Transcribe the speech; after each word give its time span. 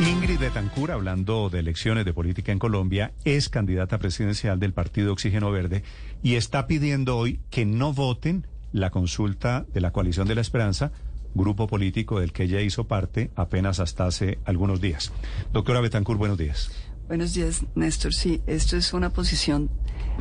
Ingrid 0.00 0.38
Betancourt, 0.38 0.92
hablando 0.92 1.50
de 1.50 1.58
elecciones 1.58 2.04
de 2.04 2.14
política 2.14 2.52
en 2.52 2.58
Colombia, 2.58 3.12
es 3.24 3.48
candidata 3.50 3.98
presidencial 3.98 4.58
del 4.58 4.72
partido 4.72 5.12
Oxígeno 5.12 5.50
Verde 5.50 5.82
y 6.22 6.36
está 6.36 6.66
pidiendo 6.66 7.18
hoy 7.18 7.40
que 7.50 7.66
no 7.66 7.92
voten 7.92 8.46
la 8.72 8.90
consulta 8.90 9.66
de 9.72 9.80
la 9.80 9.92
coalición 9.92 10.26
de 10.26 10.34
la 10.34 10.40
esperanza 10.40 10.92
grupo 11.34 11.66
político 11.66 12.20
del 12.20 12.32
que 12.32 12.44
ella 12.44 12.60
hizo 12.60 12.84
parte 12.84 13.30
apenas 13.36 13.78
hasta 13.78 14.06
hace 14.06 14.38
algunos 14.44 14.80
días. 14.80 15.12
Doctora 15.52 15.80
Betancourt, 15.80 16.18
buenos 16.18 16.38
días. 16.38 16.70
Buenos 17.06 17.34
días, 17.34 17.64
Néstor. 17.74 18.14
Sí, 18.14 18.40
esto 18.46 18.76
es 18.76 18.92
una 18.92 19.10
posición 19.10 19.70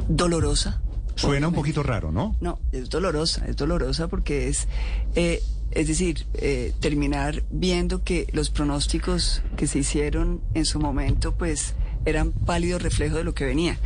dolorosa. 0.07 0.81
Suena 1.15 1.47
un 1.49 1.53
poquito 1.53 1.83
raro, 1.83 2.11
¿no? 2.11 2.35
No, 2.39 2.59
es 2.71 2.89
dolorosa, 2.89 3.45
es 3.45 3.55
dolorosa 3.57 4.07
porque 4.07 4.47
es, 4.47 4.67
eh, 5.15 5.41
es 5.71 5.87
decir, 5.87 6.25
eh, 6.33 6.73
terminar 6.79 7.43
viendo 7.51 8.03
que 8.03 8.27
los 8.31 8.49
pronósticos 8.49 9.41
que 9.55 9.67
se 9.67 9.79
hicieron 9.79 10.41
en 10.53 10.65
su 10.65 10.79
momento, 10.79 11.35
pues 11.35 11.75
eran 12.05 12.31
pálido 12.31 12.79
reflejo 12.79 13.17
de 13.17 13.23
lo 13.23 13.33
que 13.33 13.45
venía. 13.45 13.77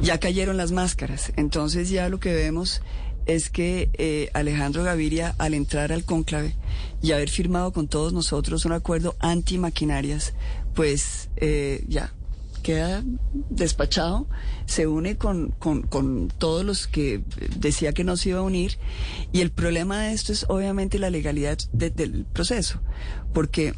Ya 0.00 0.18
cayeron 0.18 0.56
las 0.56 0.72
máscaras, 0.72 1.32
entonces 1.36 1.90
ya 1.90 2.08
lo 2.08 2.20
que 2.20 2.32
vemos 2.32 2.82
es 3.26 3.50
que 3.50 3.90
eh, 3.94 4.30
Alejandro 4.32 4.84
Gaviria, 4.84 5.34
al 5.38 5.52
entrar 5.52 5.92
al 5.92 6.04
cónclave 6.04 6.54
y 7.02 7.12
haber 7.12 7.28
firmado 7.28 7.72
con 7.72 7.86
todos 7.86 8.12
nosotros 8.12 8.64
un 8.64 8.72
acuerdo 8.72 9.16
anti-maquinarias, 9.20 10.32
pues 10.74 11.28
eh, 11.36 11.84
ya 11.88 12.14
queda 12.68 13.02
despachado, 13.48 14.28
se 14.66 14.86
une 14.86 15.16
con, 15.16 15.52
con, 15.52 15.80
con, 15.82 16.28
todos 16.28 16.66
los 16.66 16.86
que 16.86 17.22
decía 17.56 17.94
que 17.94 18.04
no 18.04 18.18
se 18.18 18.28
iba 18.28 18.40
a 18.40 18.42
unir. 18.42 18.72
Y 19.32 19.40
el 19.40 19.50
problema 19.50 20.02
de 20.02 20.12
esto 20.12 20.32
es 20.34 20.44
obviamente 20.50 20.98
la 20.98 21.08
legalidad 21.08 21.56
de, 21.72 21.88
del 21.88 22.26
proceso, 22.26 22.82
porque 23.32 23.72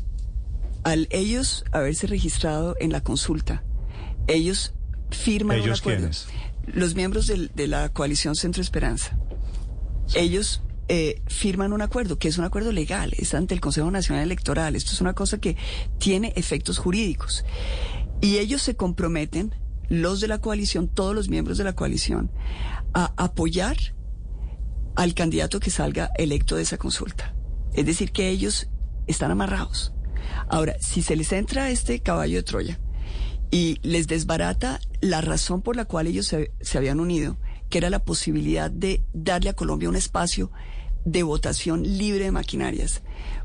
al 0.82 1.06
ellos 1.10 1.64
haberse 1.70 2.08
registrado 2.08 2.74
en 2.80 2.90
la 2.90 3.00
consulta, 3.00 3.62
ellos 4.26 4.74
firman 5.10 5.58
¿Ellos 5.58 5.80
un 5.86 5.92
acuerdo. 5.92 6.10
Los 6.66 6.96
miembros 6.96 7.28
del- 7.28 7.52
de 7.54 7.68
la 7.68 7.90
coalición 7.90 8.34
Centro 8.34 8.60
Esperanza. 8.60 9.16
Ellos 10.14 10.62
eh, 10.92 11.22
firman 11.28 11.72
un 11.72 11.82
acuerdo, 11.82 12.18
que 12.18 12.26
es 12.26 12.38
un 12.38 12.44
acuerdo 12.44 12.72
legal, 12.72 13.12
es 13.16 13.34
ante 13.34 13.54
el 13.54 13.60
Consejo 13.60 13.88
Nacional 13.92 14.24
Electoral. 14.24 14.74
Esto 14.74 14.90
es 14.92 15.00
una 15.00 15.12
cosa 15.12 15.38
que 15.38 15.56
tiene 15.98 16.32
efectos 16.34 16.78
jurídicos. 16.78 17.44
Y 18.20 18.38
ellos 18.38 18.62
se 18.62 18.76
comprometen, 18.76 19.54
los 19.88 20.20
de 20.20 20.28
la 20.28 20.38
coalición, 20.38 20.88
todos 20.88 21.14
los 21.14 21.28
miembros 21.28 21.58
de 21.58 21.64
la 21.64 21.74
coalición, 21.74 22.30
a 22.94 23.12
apoyar 23.16 23.76
al 24.94 25.14
candidato 25.14 25.60
que 25.60 25.70
salga 25.70 26.10
electo 26.16 26.56
de 26.56 26.62
esa 26.62 26.76
consulta. 26.76 27.34
Es 27.72 27.86
decir, 27.86 28.12
que 28.12 28.28
ellos 28.28 28.68
están 29.06 29.30
amarrados. 29.30 29.92
Ahora, 30.48 30.76
si 30.80 31.02
se 31.02 31.16
les 31.16 31.32
entra 31.32 31.70
este 31.70 32.00
caballo 32.00 32.36
de 32.36 32.42
Troya 32.42 32.80
y 33.50 33.78
les 33.82 34.06
desbarata 34.06 34.80
la 35.00 35.20
razón 35.20 35.62
por 35.62 35.76
la 35.76 35.86
cual 35.86 36.06
ellos 36.06 36.26
se, 36.26 36.52
se 36.60 36.78
habían 36.78 37.00
unido, 37.00 37.38
que 37.68 37.78
era 37.78 37.90
la 37.90 38.04
posibilidad 38.04 38.70
de 38.70 39.02
darle 39.12 39.50
a 39.50 39.54
Colombia 39.54 39.88
un 39.88 39.96
espacio 39.96 40.50
de 41.04 41.22
votación 41.22 41.82
libre 41.82 42.24
de 42.24 42.32
maquinarias, 42.32 43.02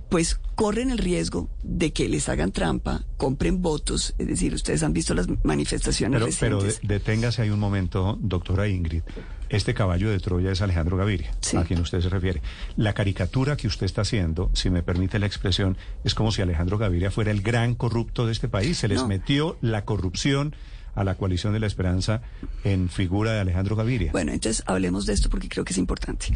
pues 0.10 0.40
corren 0.56 0.92
el 0.92 0.98
riesgo 0.98 1.50
de 1.64 1.92
que 1.92 2.08
les 2.08 2.30
hagan 2.30 2.52
trampa, 2.52 3.04
compren 3.18 3.62
votos, 3.62 4.14
es 4.18 4.28
decir, 4.28 4.54
ustedes 4.54 4.84
han 4.84 4.94
visto 4.94 5.14
las 5.14 5.28
manifestaciones 5.44 6.38
Pero, 6.40 6.60
pero 6.60 6.64
de- 6.64 6.80
deténgase 6.84 7.42
ahí 7.42 7.50
un 7.50 7.60
momento, 7.60 8.18
doctora 8.22 8.68
Ingrid. 8.68 9.02
Este 9.50 9.74
caballo 9.74 10.10
de 10.10 10.20
Troya 10.20 10.52
es 10.52 10.62
Alejandro 10.62 10.98
Gaviria, 10.98 11.32
Sí. 11.42 11.58
a 11.58 11.64
quien 11.64 11.80
usted 11.80 12.02
se 12.02 12.10
refiere. 12.10 12.42
La 12.78 12.94
caricatura 12.94 13.56
que 13.58 13.68
usted 13.68 13.86
está 13.86 14.02
haciendo, 14.02 14.50
si 14.54 14.70
me 14.70 14.82
permite 14.84 15.20
la 15.20 15.28
expresión, 15.28 15.78
es 16.04 16.16
como 16.16 16.32
si 16.32 16.42
Alejandro 16.42 16.78
Gaviria 16.78 17.12
fuera 17.12 17.32
el 17.32 17.42
gran 17.42 17.76
corrupto 17.76 18.26
de 18.26 18.32
este 18.32 18.48
país. 18.50 18.78
Se 18.80 18.88
les 18.88 19.02
No. 19.02 19.08
metió 19.08 19.58
la 19.62 19.86
corrupción 19.86 20.56
a 20.96 21.04
la 21.04 21.16
coalición 21.16 21.54
de 21.54 21.60
la 21.60 21.68
esperanza 21.68 22.22
en 22.64 22.90
figura 22.90 23.34
de 23.34 23.42
Alejandro 23.42 23.76
Gaviria. 23.76 24.12
Bueno, 24.12 24.32
entonces 24.32 24.64
hablemos 24.66 25.06
de 25.06 25.14
esto 25.14 25.30
porque 25.30 25.50
creo 25.50 25.66
que 25.66 25.74
es 25.74 25.78
importante. 25.78 26.28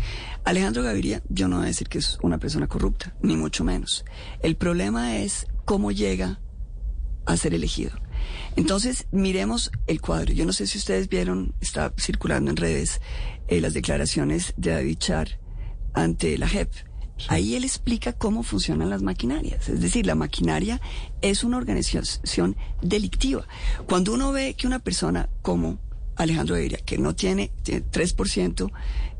Alejandro 0.43 0.83
Gaviria, 0.83 1.23
yo 1.29 1.47
no 1.47 1.57
voy 1.57 1.65
a 1.65 1.67
decir 1.67 1.87
que 1.87 1.97
es 1.99 2.17
una 2.21 2.37
persona 2.37 2.67
corrupta, 2.67 3.15
ni 3.21 3.35
mucho 3.35 3.63
menos. 3.63 4.05
El 4.41 4.55
problema 4.55 5.17
es 5.17 5.47
cómo 5.65 5.91
llega 5.91 6.39
a 7.25 7.37
ser 7.37 7.53
elegido. 7.53 7.91
Entonces, 8.55 9.07
miremos 9.11 9.71
el 9.87 10.01
cuadro. 10.01 10.33
Yo 10.33 10.45
no 10.45 10.51
sé 10.51 10.67
si 10.67 10.77
ustedes 10.77 11.07
vieron, 11.09 11.53
está 11.61 11.93
circulando 11.97 12.51
en 12.51 12.57
redes, 12.57 13.01
eh, 13.47 13.61
las 13.61 13.73
declaraciones 13.73 14.53
de 14.57 14.71
David 14.71 14.97
Char 14.97 15.39
ante 15.93 16.37
la 16.37 16.47
JEP. 16.47 16.69
Ahí 17.28 17.56
él 17.56 17.63
explica 17.63 18.13
cómo 18.13 18.44
funcionan 18.44 18.90
las 18.90 19.02
maquinarias. 19.02 19.69
Es 19.69 19.81
decir, 19.81 20.06
la 20.06 20.16
maquinaria 20.16 20.81
es 21.22 21.44
una 21.44 21.57
organización 21.57 22.56
delictiva. 22.81 23.46
Cuando 23.88 24.13
uno 24.13 24.31
ve 24.31 24.53
que 24.56 24.68
una 24.68 24.80
persona 24.80 25.30
como 25.41 25.80
Alejandro 26.16 26.56
Gaviria, 26.56 26.80
que 26.80 26.97
no 26.97 27.16
tiene, 27.16 27.52
tiene 27.63 27.84
3% 27.85 28.72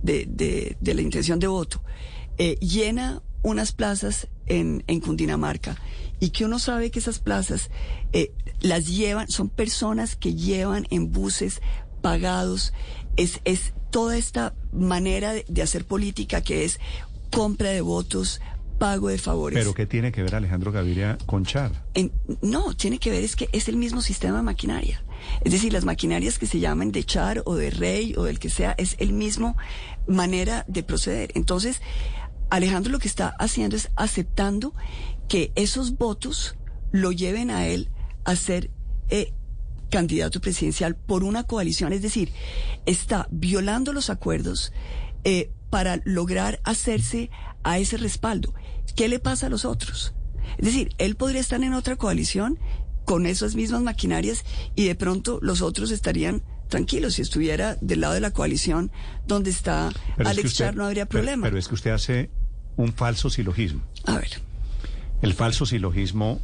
de, 0.04 0.78
la 0.82 1.02
intención 1.02 1.40
de 1.40 1.48
voto, 1.48 1.82
eh, 2.38 2.56
llena 2.56 3.22
unas 3.42 3.72
plazas 3.72 4.28
en, 4.48 4.84
Cundinamarca 5.02 5.78
y 6.20 6.31
que 6.31 6.46
uno 6.46 6.60
sabe 6.60 6.92
que 6.92 7.00
esas 7.00 7.20
plazas 7.20 7.70
eh, 8.12 8.34
las 8.62 8.88
llevan, 8.88 9.30
son 9.30 9.50
personas 9.50 10.16
que 10.16 10.36
llevan 10.36 10.88
en 10.90 11.12
buses 11.12 11.62
pagados, 12.02 12.74
es, 13.16 13.40
es 13.46 13.74
toda 13.92 14.18
esta 14.18 14.54
manera 14.72 15.34
de 15.34 15.62
hacer 15.62 15.86
política 15.86 16.42
que 16.42 16.66
es 16.66 16.80
compra 17.31 17.69
de 17.69 17.81
votos, 17.81 18.41
pago 18.78 19.09
de 19.09 19.17
favores. 19.17 19.59
Pero 19.59 19.73
¿qué 19.73 19.85
tiene 19.85 20.12
que 20.12 20.23
ver 20.23 20.35
Alejandro 20.35 20.72
Gaviria 20.72 21.17
con 21.25 21.45
Char? 21.45 21.84
En- 21.94 22.12
no, 22.41 22.73
tiene 22.75 22.97
que 23.00 23.12
ver 23.12 23.23
es 23.23 23.35
que 23.35 23.50
es 23.51 23.67
el 23.67 23.75
mismo 23.75 24.01
sistema 24.01 24.38
de 24.38 24.44
maquinaria. 24.44 25.03
Es 25.44 25.51
decir, 25.51 25.73
las 25.73 25.84
maquinarias 25.84 26.39
que 26.39 26.45
se 26.45 26.59
llaman 26.59 26.91
de 26.91 27.03
Char 27.03 27.41
o 27.45 27.56
de 27.56 27.72
Rey 27.72 28.13
o 28.18 28.23
del 28.23 28.39
que 28.39 28.50
sea, 28.50 28.73
es 28.78 28.95
el 29.00 29.12
mismo 29.13 29.57
manera 30.07 30.63
de 30.68 30.81
proceder. 30.84 31.31
Entonces, 31.35 31.81
Alejandro 32.50 32.91
lo 32.91 33.00
que 33.00 33.07
está 33.09 33.35
haciendo 33.38 33.75
es 33.75 33.89
aceptando 33.95 34.73
que 35.28 35.51
esos 35.56 35.97
votos 35.97 36.56
lo 36.91 37.12
lleven 37.12 37.51
a 37.51 37.68
él 37.68 37.89
a 38.23 38.35
ser 38.35 38.72
eh, 39.09 39.34
candidato 39.91 40.39
presidencial 40.39 40.95
por 40.95 41.23
una 41.23 41.44
coalición. 41.44 41.94
Es 41.94 42.01
decir, 42.01 42.31
está 42.85 43.28
violando 43.29 43.91
los 43.94 44.09
acuerdos 44.09 44.72
eh, 45.29 45.51
para 45.69 46.01
lograr 46.06 46.59
hacerse 46.63 47.29
a 47.63 47.78
ese 47.78 47.97
respaldo. 47.97 48.53
¿Qué 48.95 49.07
le 49.07 49.19
pasa 49.19 49.45
a 49.45 49.50
los 49.50 49.63
otros? 49.66 50.13
Es 50.57 50.66
decir, 50.66 50.90
él 50.97 51.16
podría 51.16 51.41
estar 51.41 51.62
en 51.63 51.73
otra 51.73 51.95
coalición 51.95 52.57
con 53.06 53.25
esas 53.25 53.56
mismas 53.56 53.81
maquinarias 53.84 54.44
y 54.75 54.85
de 54.88 54.95
pronto 54.95 55.38
los 55.41 55.62
otros 55.62 55.91
estarían 55.91 56.41
tranquilos. 56.69 57.13
Si 57.16 57.22
estuviera 57.22 57.78
del 57.81 58.01
lado 58.01 58.13
de 58.16 58.19
la 58.22 58.31
coalición 58.31 58.91
donde 59.28 59.51
está 59.51 59.91
Pero 60.18 60.29
es 60.29 60.35
que 60.35 60.41
Alex 60.41 60.45
usted- 60.51 60.66
Char 60.66 60.75
no 60.75 60.85
habría 60.85 61.06
problema. 61.06 61.45
pero 61.45 61.57
es 61.59 61.68
que 61.68 61.75
usted 61.75 61.91
hace 61.91 62.29
un 62.78 62.91
falso 62.94 63.29
silogismo. 63.29 63.81
A 64.06 64.16
ver, 64.18 64.29
El 65.22 65.34
falso 65.34 65.66
silogismo, 65.66 66.39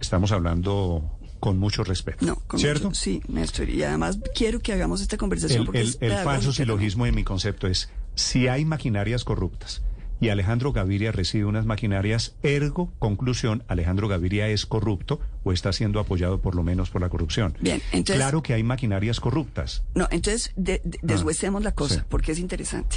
estamos 0.00 0.32
hablando 0.32 1.18
con 1.38 1.58
mucho 1.58 1.84
respeto. 1.84 2.24
no, 2.26 2.36
con 2.46 2.58
¿Cierto? 2.58 2.88
mucho- 2.88 3.00
sí, 3.00 3.20
Néstor. 3.28 3.68
Y 3.68 3.82
además 3.84 4.18
quiero 4.34 4.58
que 4.60 4.72
hagamos 4.72 5.00
esta 5.02 5.16
conversación 5.16 5.60
El, 5.60 5.66
porque 5.66 5.80
el- 5.82 5.88
es 5.88 5.98
el 6.00 6.12
falso 6.24 6.52
silogismo 6.52 7.04
en 7.06 7.14
mi 7.14 7.24
concepto 7.24 7.66
es, 7.68 7.90
si 8.16 8.48
hay 8.48 8.64
maquinarias 8.64 9.22
corruptas 9.22 9.82
y 10.18 10.30
Alejandro 10.30 10.72
Gaviria 10.72 11.12
recibe 11.12 11.44
unas 11.44 11.66
maquinarias, 11.66 12.34
ergo, 12.42 12.90
conclusión, 12.98 13.62
Alejandro 13.68 14.08
Gaviria 14.08 14.48
es 14.48 14.64
corrupto 14.64 15.20
o 15.44 15.52
está 15.52 15.74
siendo 15.74 16.00
apoyado 16.00 16.40
por 16.40 16.54
lo 16.54 16.62
menos 16.62 16.88
por 16.88 17.02
la 17.02 17.10
corrupción. 17.10 17.54
Bien, 17.60 17.82
entonces- 17.92 18.16
Claro 18.16 18.42
que 18.42 18.54
hay 18.54 18.62
maquinarias 18.62 19.20
corruptas. 19.20 19.82
No, 19.94 20.08
entonces 20.10 20.52
de- 20.56 20.80
de- 20.84 20.98
deshuesemos 21.02 21.62
la 21.62 21.72
cosa, 21.72 21.96
sí. 21.96 22.00
porque 22.08 22.32
es 22.32 22.38
interesante. 22.38 22.96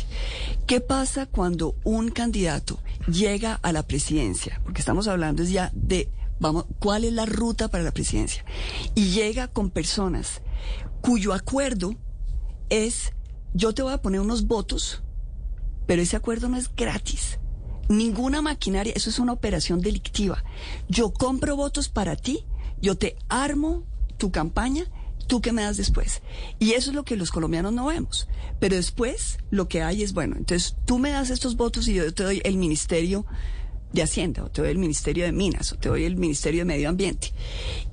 ¿Qué 0.65 0.79
pasa 0.79 1.25
cuando 1.25 1.75
un 1.83 2.09
candidato 2.09 2.79
llega 3.11 3.55
a 3.55 3.73
la 3.73 3.83
presidencia? 3.83 4.61
Porque 4.63 4.79
estamos 4.79 5.09
hablando 5.09 5.43
ya 5.43 5.71
de, 5.75 6.07
vamos, 6.39 6.67
¿cuál 6.79 7.03
es 7.03 7.11
la 7.11 7.25
ruta 7.25 7.67
para 7.67 7.83
la 7.83 7.91
presidencia? 7.91 8.45
Y 8.95 9.09
llega 9.09 9.49
con 9.49 9.71
personas 9.71 10.41
cuyo 11.01 11.33
acuerdo 11.33 11.95
es, 12.69 13.11
yo 13.53 13.73
te 13.73 13.81
voy 13.81 13.91
a 13.93 14.01
poner 14.01 14.21
unos 14.21 14.47
votos, 14.47 15.03
pero 15.89 16.03
ese 16.03 16.15
acuerdo 16.15 16.49
no 16.49 16.57
es 16.57 16.69
gratis. 16.75 17.39
Ninguna 17.87 18.43
maquinaria, 18.43 18.93
eso 18.95 19.09
es 19.09 19.17
una 19.17 19.33
operación 19.33 19.81
delictiva. 19.81 20.43
Yo 20.87 21.11
compro 21.11 21.55
votos 21.55 21.89
para 21.89 22.15
ti, 22.15 22.45
yo 22.79 22.95
te 22.95 23.17
armo 23.27 23.87
tu 24.17 24.29
campaña, 24.29 24.85
tú 25.25 25.41
qué 25.41 25.51
me 25.51 25.63
das 25.63 25.77
después. 25.77 26.21
Y 26.59 26.73
eso 26.73 26.91
es 26.91 26.95
lo 26.95 27.05
que 27.05 27.17
los 27.17 27.31
colombianos 27.31 27.73
no 27.73 27.87
vemos. 27.87 28.27
Pero 28.59 28.75
después 28.75 29.39
lo 29.49 29.67
que 29.67 29.81
hay 29.81 30.03
es, 30.03 30.13
bueno, 30.13 30.35
entonces 30.37 30.75
tú 30.85 30.99
me 30.99 31.09
das 31.09 31.31
estos 31.31 31.57
votos 31.57 31.87
y 31.87 31.95
yo 31.95 32.13
te 32.13 32.21
doy 32.21 32.39
el 32.43 32.57
ministerio 32.57 33.25
de 33.93 34.03
Hacienda, 34.03 34.43
o 34.43 34.49
te 34.49 34.61
doy 34.61 34.69
el 34.71 34.77
Ministerio 34.77 35.25
de 35.25 35.31
Minas, 35.31 35.71
o 35.71 35.77
te 35.77 35.89
doy 35.89 36.03
el 36.05 36.15
Ministerio 36.15 36.61
de 36.61 36.65
Medio 36.65 36.89
Ambiente. 36.89 37.33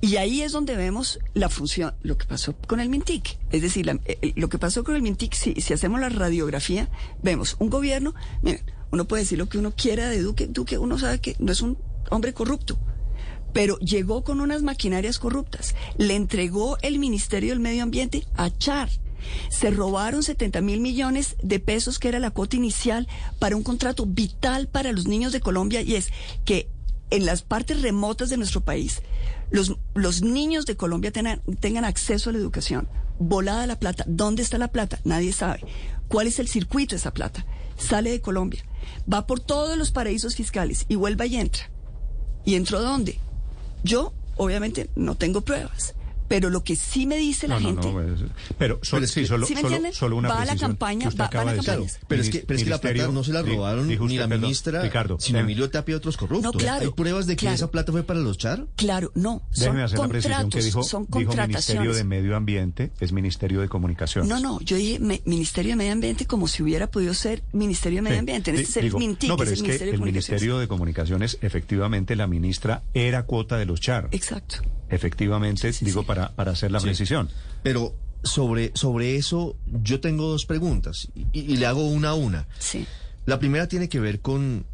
Y 0.00 0.16
ahí 0.16 0.42
es 0.42 0.52
donde 0.52 0.76
vemos 0.76 1.18
la 1.34 1.48
función, 1.48 1.94
lo 2.02 2.18
que 2.18 2.26
pasó 2.26 2.54
con 2.66 2.80
el 2.80 2.88
MINTIC. 2.90 3.38
Es 3.50 3.62
decir, 3.62 3.86
la- 3.86 3.98
eh, 4.04 4.32
lo 4.36 4.48
que 4.48 4.58
pasó 4.58 4.84
con 4.84 4.94
el 4.94 5.02
MINTIC, 5.02 5.32
si, 5.34 5.54
si 5.60 5.72
hacemos 5.72 6.00
la 6.00 6.08
radiografía, 6.10 6.88
vemos 7.22 7.56
un 7.58 7.70
gobierno, 7.70 8.14
miren, 8.42 8.62
uno 8.92 9.06
puede 9.06 9.22
decir 9.22 9.38
lo 9.38 9.48
que 9.48 9.58
uno 9.58 9.72
quiera 9.74 10.08
de 10.10 10.20
Duque, 10.20 10.46
Duque 10.46 10.78
uno 10.78 10.98
sabe 10.98 11.20
que 11.20 11.34
no 11.38 11.50
es 11.50 11.60
un 11.62 11.78
hombre 12.10 12.32
corrupto, 12.34 12.78
pero 13.52 13.78
llegó 13.78 14.22
con 14.22 14.40
unas 14.42 14.62
maquinarias 14.62 15.18
corruptas, 15.18 15.74
le 15.96 16.14
entregó 16.14 16.76
el 16.82 16.98
Ministerio 16.98 17.50
del 17.50 17.60
Medio 17.60 17.82
Ambiente 17.82 18.26
a 18.36 18.50
Char. 18.50 18.90
Se 19.48 19.70
robaron 19.70 20.22
70 20.22 20.60
mil 20.60 20.80
millones 20.80 21.36
de 21.42 21.60
pesos, 21.60 21.98
que 21.98 22.08
era 22.08 22.18
la 22.18 22.30
cuota 22.30 22.56
inicial 22.56 23.08
para 23.38 23.56
un 23.56 23.62
contrato 23.62 24.06
vital 24.06 24.68
para 24.68 24.92
los 24.92 25.06
niños 25.06 25.32
de 25.32 25.40
Colombia, 25.40 25.80
y 25.82 25.94
es 25.94 26.10
que 26.44 26.68
en 27.10 27.26
las 27.26 27.42
partes 27.42 27.82
remotas 27.82 28.30
de 28.30 28.36
nuestro 28.36 28.60
país, 28.62 29.02
los, 29.50 29.76
los 29.94 30.22
niños 30.22 30.66
de 30.66 30.76
Colombia 30.76 31.12
tengan, 31.12 31.40
tengan 31.60 31.84
acceso 31.84 32.30
a 32.30 32.32
la 32.32 32.38
educación. 32.38 32.88
Volada 33.18 33.66
la 33.66 33.78
plata. 33.78 34.04
¿Dónde 34.06 34.42
está 34.42 34.58
la 34.58 34.68
plata? 34.68 35.00
Nadie 35.04 35.32
sabe. 35.32 35.60
¿Cuál 36.08 36.26
es 36.26 36.38
el 36.38 36.48
circuito 36.48 36.90
de 36.90 36.98
esa 36.98 37.12
plata? 37.14 37.46
Sale 37.78 38.10
de 38.10 38.20
Colombia, 38.20 38.64
va 39.12 39.26
por 39.26 39.40
todos 39.40 39.76
los 39.76 39.90
paraísos 39.90 40.34
fiscales 40.34 40.86
y 40.88 40.94
vuelve 40.94 41.26
y 41.26 41.36
entra. 41.36 41.70
¿Y 42.44 42.54
entró 42.54 42.80
dónde? 42.80 43.18
Yo, 43.84 44.14
obviamente, 44.36 44.88
no 44.94 45.16
tengo 45.16 45.42
pruebas. 45.42 45.94
Pero 46.28 46.50
lo 46.50 46.62
que 46.64 46.76
sí 46.76 47.06
me 47.06 47.16
dice 47.16 47.46
la 47.48 47.60
No, 47.60 47.60
no, 47.60 47.68
gente. 47.82 47.86
no, 47.88 47.92
pues, 48.18 48.30
pero 48.58 48.78
solo, 48.82 49.00
Pero 49.00 49.04
es 49.04 49.10
sí, 49.12 49.26
solo, 49.26 49.46
¿Sí 49.46 49.54
solo, 49.54 49.78
solo 49.92 50.16
una 50.16 50.28
Va 50.28 50.42
a 50.42 50.44
la 50.44 50.56
campaña, 50.56 51.02
que 51.02 51.08
usted 51.08 51.20
va- 51.20 51.30
va 51.34 51.40
a 51.40 51.44
la 51.44 51.52
de 51.52 51.58
campaña. 51.58 51.90
Pero 52.08 52.22
es 52.22 52.30
que, 52.30 52.38
pero 52.40 52.58
es 52.58 52.64
que 52.64 52.70
la 52.70 52.78
plata 52.80 53.08
no 53.08 53.22
se 53.24 53.32
la 53.32 53.42
robaron 53.42 53.88
dijo 53.88 54.04
ni 54.06 54.14
usted, 54.14 54.20
la 54.22 54.28
perdón, 54.28 54.42
ministra, 54.42 54.82
Ricardo, 54.82 55.18
sino 55.20 55.38
déjeme- 55.38 55.42
Emilio 55.44 55.70
Tapia 55.70 55.92
y 55.92 55.96
otros 55.96 56.16
corruptos. 56.16 56.52
No, 56.54 56.58
claro, 56.58 56.84
¿Hay 56.86 56.90
pruebas 56.92 57.26
de 57.26 57.36
que 57.36 57.40
claro. 57.40 57.54
esa 57.54 57.70
plata 57.70 57.92
fue 57.92 58.02
para 58.02 58.20
los 58.20 58.38
char? 58.38 58.66
Claro, 58.76 59.12
no. 59.14 59.42
Déjeme 59.56 59.82
hacer 59.82 59.98
la 59.98 60.08
precisión 60.08 60.50
que 60.50 60.62
dijo, 60.62 60.82
son 60.82 61.06
dijo 61.10 61.32
Ministerio 61.36 61.94
de 61.94 62.04
Medio 62.04 62.36
Ambiente, 62.36 62.90
es 63.00 63.12
Ministerio 63.12 63.60
de 63.60 63.68
Comunicaciones. 63.68 64.28
No, 64.28 64.40
no, 64.40 64.60
yo 64.60 64.76
dije 64.76 64.98
me- 64.98 65.22
Ministerio 65.24 65.72
de 65.72 65.76
Medio 65.76 65.92
Ambiente 65.92 66.26
como 66.26 66.48
si 66.48 66.62
hubiera 66.62 66.90
podido 66.90 67.14
ser 67.14 67.42
Ministerio 67.52 67.98
de 67.98 68.02
Medio 68.02 68.16
Sí, 68.16 68.18
Ambiente. 68.20 68.50
En 68.50 68.56
di- 68.56 68.62
este 68.62 68.82
digo, 68.82 68.98
MINTIC, 68.98 69.28
no, 69.28 69.36
pero 69.36 69.50
es 69.50 69.54
es 69.54 69.60
el 69.60 69.64
que 69.64 69.68
Ministerio 69.68 69.86
de 69.86 69.94
el 69.94 69.98
Comunicaciones. 70.00 70.40
Ministerio 70.42 70.58
de 70.58 70.68
Comunicaciones, 70.68 71.38
efectivamente, 71.42 72.16
la 72.16 72.26
ministra 72.26 72.82
era 72.94 73.24
cuota 73.26 73.56
de 73.58 73.66
los 73.66 73.80
char. 73.80 74.08
Exacto. 74.12 74.56
Efectivamente, 74.88 75.72
Sí, 75.72 75.78
sí, 75.80 75.84
digo, 75.84 76.02
sí. 76.02 76.06
Para, 76.16 76.34
para 76.34 76.52
hacer 76.52 76.70
la 76.72 76.80
precisión. 76.80 77.28
Pero 77.62 77.94
sobre, 78.24 78.72
sobre 78.74 79.16
eso 79.16 79.56
yo 79.82 80.00
tengo 80.00 80.28
dos 80.28 80.46
preguntas 80.46 81.08
y, 81.14 81.26
y 81.38 81.56
le 81.56 81.66
hago 81.66 81.86
una 81.86 82.10
a 82.10 82.14
una. 82.14 82.48
Sí. 82.58 82.86
La 83.26 83.38
primera 83.38 83.68
tiene 83.68 83.88
que 83.88 84.00
ver 84.00 84.20
con 84.20 84.64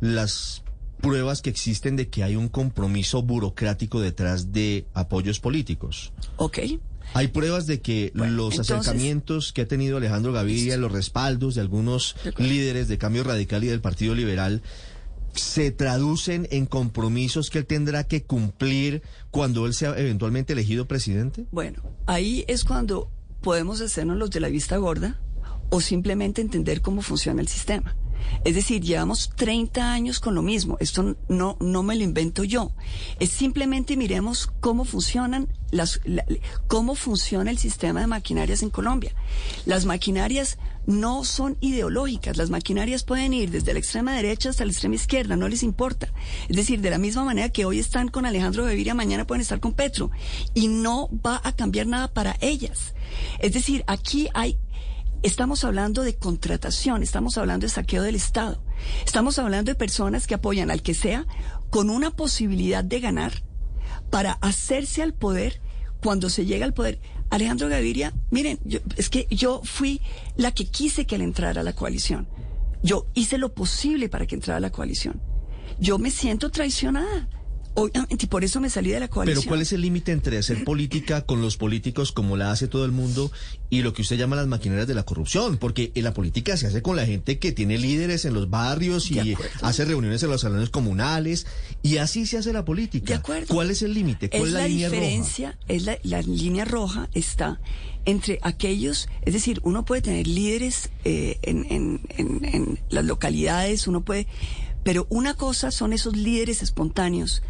las 0.00 0.62
pruebas 1.00 1.42
que 1.42 1.50
existen 1.50 1.96
de 1.96 2.08
que 2.08 2.22
hay 2.22 2.36
un 2.36 2.48
compromiso 2.48 3.22
burocrático 3.22 4.00
detrás 4.00 4.52
de 4.52 4.86
apoyos 4.94 5.40
políticos. 5.40 6.12
Ok. 6.36 6.58
Hay 7.14 7.28
pruebas 7.28 7.66
de 7.66 7.80
que 7.80 8.12
Bueno, 8.14 8.34
los 8.34 8.52
entonces- 8.52 8.70
acercamientos 8.76 9.52
que 9.52 9.62
ha 9.62 9.68
tenido 9.68 9.96
Alejandro 9.98 10.32
Gaviria, 10.32 10.76
los 10.76 10.92
respaldos 10.92 11.56
de 11.56 11.60
algunos 11.60 12.16
líderes 12.38 12.88
de 12.88 12.96
Cambio 12.98 13.24
Radical 13.24 13.64
y 13.64 13.66
del 13.66 13.80
Partido 13.80 14.14
Liberal, 14.14 14.62
se 15.34 15.70
traducen 15.70 16.46
en 16.50 16.66
compromisos 16.66 17.50
que 17.50 17.58
él 17.58 17.66
tendrá 17.66 18.04
que 18.04 18.22
cumplir 18.22 19.02
cuando 19.30 19.66
él 19.66 19.74
sea 19.74 19.98
eventualmente 19.98 20.52
elegido 20.52 20.86
presidente? 20.86 21.46
Bueno, 21.50 21.82
ahí 22.06 22.44
es 22.48 22.64
cuando 22.64 23.10
podemos 23.40 23.80
hacernos 23.80 24.16
los 24.18 24.30
de 24.30 24.40
la 24.40 24.48
vista 24.48 24.76
gorda 24.76 25.20
o 25.70 25.80
simplemente 25.80 26.42
entender 26.42 26.80
cómo 26.80 27.02
funciona 27.02 27.40
el 27.40 27.48
sistema. 27.48 27.96
Es 28.44 28.54
decir, 28.54 28.82
llevamos 28.82 29.30
30 29.36 29.92
años 29.92 30.18
con 30.20 30.34
lo 30.34 30.42
mismo. 30.42 30.76
Esto 30.80 31.16
no, 31.28 31.56
no 31.60 31.82
me 31.82 31.96
lo 31.96 32.02
invento 32.02 32.44
yo. 32.44 32.72
Es 33.20 33.30
simplemente 33.30 33.96
miremos 33.96 34.48
cómo 34.60 34.84
funcionan 34.84 35.48
las, 35.70 36.00
la- 36.04 36.24
cómo 36.66 36.94
funciona 36.94 37.50
el 37.50 37.58
sistema 37.58 38.00
de 38.00 38.06
maquinarias 38.06 38.62
en 38.62 38.70
Colombia. 38.70 39.14
Las 39.64 39.84
maquinarias 39.84 40.58
no 40.86 41.22
son 41.24 41.56
ideológicas. 41.60 42.36
Las 42.36 42.50
maquinarias 42.50 43.04
pueden 43.04 43.32
ir 43.32 43.50
desde 43.52 43.72
la 43.72 43.78
extrema 43.78 44.12
derecha 44.14 44.50
hasta 44.50 44.64
la 44.64 44.72
extrema 44.72 44.96
izquierda. 44.96 45.36
No 45.36 45.48
les 45.48 45.62
importa. 45.62 46.12
Es 46.48 46.56
decir, 46.56 46.80
de 46.80 46.90
la 46.90 46.98
misma 46.98 47.24
manera 47.24 47.48
que 47.50 47.64
hoy 47.64 47.78
están 47.78 48.08
con 48.08 48.26
Alejandro 48.26 48.64
Gaviria, 48.64 48.92
mañana 48.94 49.24
pueden 49.26 49.42
estar 49.42 49.60
con 49.60 49.72
Petro. 49.72 50.10
Y 50.54 50.66
no 50.68 51.08
va 51.24 51.40
a 51.44 51.52
cambiar 51.54 51.86
nada 51.86 52.08
para 52.12 52.36
ellas. 52.40 52.94
Es 53.38 53.52
decir, 53.52 53.84
aquí 53.86 54.28
hay 54.34 54.58
Estamos 55.22 55.62
hablando 55.64 56.02
de 56.02 56.16
contratación, 56.16 57.02
estamos 57.02 57.38
hablando 57.38 57.64
de 57.66 57.70
saqueo 57.72 58.02
del 58.02 58.16
Estado, 58.16 58.60
estamos 59.06 59.38
hablando 59.38 59.70
de 59.70 59.76
personas 59.76 60.26
que 60.26 60.34
apoyan 60.34 60.70
al 60.70 60.82
que 60.82 60.94
sea 60.94 61.26
con 61.70 61.90
una 61.90 62.10
posibilidad 62.10 62.82
de 62.82 62.98
ganar 63.00 63.32
para 64.10 64.32
hacerse 64.40 65.00
al 65.02 65.14
poder 65.14 65.60
cuando 66.02 66.28
se 66.28 66.44
llega 66.44 66.64
al 66.64 66.74
poder. 66.74 67.00
Alejandro 67.30 67.68
Gaviria, 67.68 68.12
miren, 68.30 68.58
yo- 68.64 68.80
es 68.96 69.08
que 69.08 69.26
yo 69.30 69.60
fui 69.64 70.00
la 70.36 70.50
que 70.52 70.66
quise 70.66 71.06
que 71.06 71.14
él 71.14 71.22
entrara 71.22 71.60
a 71.60 71.64
la 71.64 71.72
coalición. 71.74 72.28
Yo 72.82 73.06
hice 73.14 73.38
lo 73.38 73.54
posible 73.54 74.08
para 74.08 74.26
que 74.26 74.34
entrara 74.34 74.56
a 74.58 74.60
la 74.60 74.72
coalición. 74.72 75.22
Yo 75.78 75.98
me 75.98 76.10
siento 76.10 76.50
traicionada. 76.50 77.28
Obviamente, 77.74 78.26
y 78.26 78.28
por 78.28 78.44
eso 78.44 78.60
me 78.60 78.68
salí 78.68 78.90
de 78.90 79.00
la 79.00 79.08
coalición. 79.08 79.42
Pero 79.42 79.48
¿cuál 79.48 79.62
es 79.62 79.72
el 79.72 79.80
límite 79.80 80.12
entre 80.12 80.36
hacer 80.38 80.62
política 80.64 81.22
con 81.22 81.40
los 81.40 81.56
políticos 81.56 82.12
como 82.12 82.36
la 82.36 82.50
hace 82.50 82.68
todo 82.68 82.84
el 82.84 82.92
mundo 82.92 83.32
y 83.70 83.80
lo 83.82 83.94
que 83.94 84.02
usted 84.02 84.16
llama 84.16 84.36
las 84.36 84.46
maquinarias 84.46 84.86
de 84.86 84.94
la 84.94 85.04
corrupción? 85.04 85.56
Porque 85.56 85.90
en 85.94 86.04
la 86.04 86.12
política 86.12 86.56
se 86.56 86.66
hace 86.66 86.82
con 86.82 86.96
la 86.96 87.06
gente 87.06 87.38
que 87.38 87.52
tiene 87.52 87.78
líderes 87.78 88.24
en 88.26 88.34
los 88.34 88.50
barrios 88.50 89.10
y 89.10 89.34
hace 89.62 89.84
reuniones 89.86 90.22
en 90.22 90.30
los 90.30 90.42
salones 90.42 90.68
comunales 90.70 91.46
y 91.82 91.96
así 91.96 92.26
se 92.26 92.38
hace 92.38 92.52
la 92.52 92.64
política. 92.64 93.06
De 93.06 93.14
acuerdo. 93.14 93.46
¿Cuál 93.48 93.70
es 93.70 93.80
el 93.82 93.94
límite? 93.94 94.28
¿Cuál 94.28 94.42
es 94.48 94.52
la, 94.52 94.60
la, 94.60 94.68
línea 94.68 94.90
diferencia, 94.90 95.58
es 95.68 95.84
la, 95.84 95.98
la 96.02 96.20
línea 96.22 96.64
roja 96.66 97.08
está 97.14 97.60
entre 98.04 98.40
aquellos, 98.42 99.08
es 99.22 99.32
decir, 99.32 99.60
uno 99.62 99.84
puede 99.84 100.02
tener 100.02 100.26
líderes 100.26 100.90
eh, 101.04 101.38
en, 101.42 101.64
en- 101.70 102.00
en- 102.18 102.44
en 102.44 102.78
las 102.90 103.04
localidades, 103.04 103.86
uno 103.86 104.00
puede, 104.00 104.26
pero 104.84 105.06
una 105.10 105.34
cosa 105.34 105.70
son 105.70 105.92
esos 105.92 106.16
líderes 106.16 106.62
espontáneos 106.62 107.42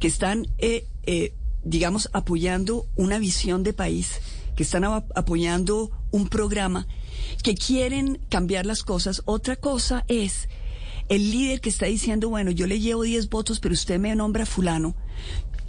que 0.00 0.08
están, 0.08 0.46
eh, 0.58 0.86
eh, 1.04 1.32
digamos, 1.64 2.08
apoyando 2.12 2.86
una 2.96 3.18
visión 3.18 3.62
de 3.62 3.72
país, 3.72 4.20
que 4.56 4.62
están 4.62 4.84
apoyando 4.84 5.90
un 6.10 6.28
programa, 6.28 6.86
que 7.42 7.54
quieren 7.54 8.18
cambiar 8.28 8.66
las 8.66 8.82
cosas. 8.82 9.22
Otra 9.24 9.56
cosa 9.56 10.04
es 10.08 10.48
el 11.08 11.30
líder 11.30 11.60
que 11.60 11.68
está 11.68 11.86
diciendo, 11.86 12.28
bueno, 12.28 12.50
yo 12.50 12.66
le 12.66 12.80
llevo 12.80 13.02
10 13.02 13.28
votos, 13.28 13.60
pero 13.60 13.72
usted 13.74 13.98
me 13.98 14.14
nombra 14.14 14.46
fulano. 14.46 14.94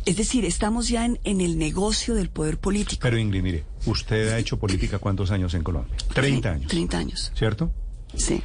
Es 0.06 0.18
decir, 0.18 0.46
estamos 0.46 0.88
ya 0.88 1.06
en, 1.06 1.20
en 1.24 1.42
el 1.42 1.58
negocio 1.58 2.16
del 2.16 2.30
poder 2.30 2.58
político. 2.58 3.02
Pero 3.02 3.18
Ingrid, 3.18 3.44
mire, 3.44 3.66
usted 3.86 4.30
ha 4.30 4.40
hecho 4.40 4.58
política 4.58 4.98
cuántos 4.98 5.30
años 5.30 5.54
en 5.54 5.64
Colombia? 5.64 5.96
30 6.14 6.50
años. 6.52 6.68
30 6.70 6.98
años, 6.98 7.32
¿Cierto? 7.36 7.72
sí. 8.16 8.42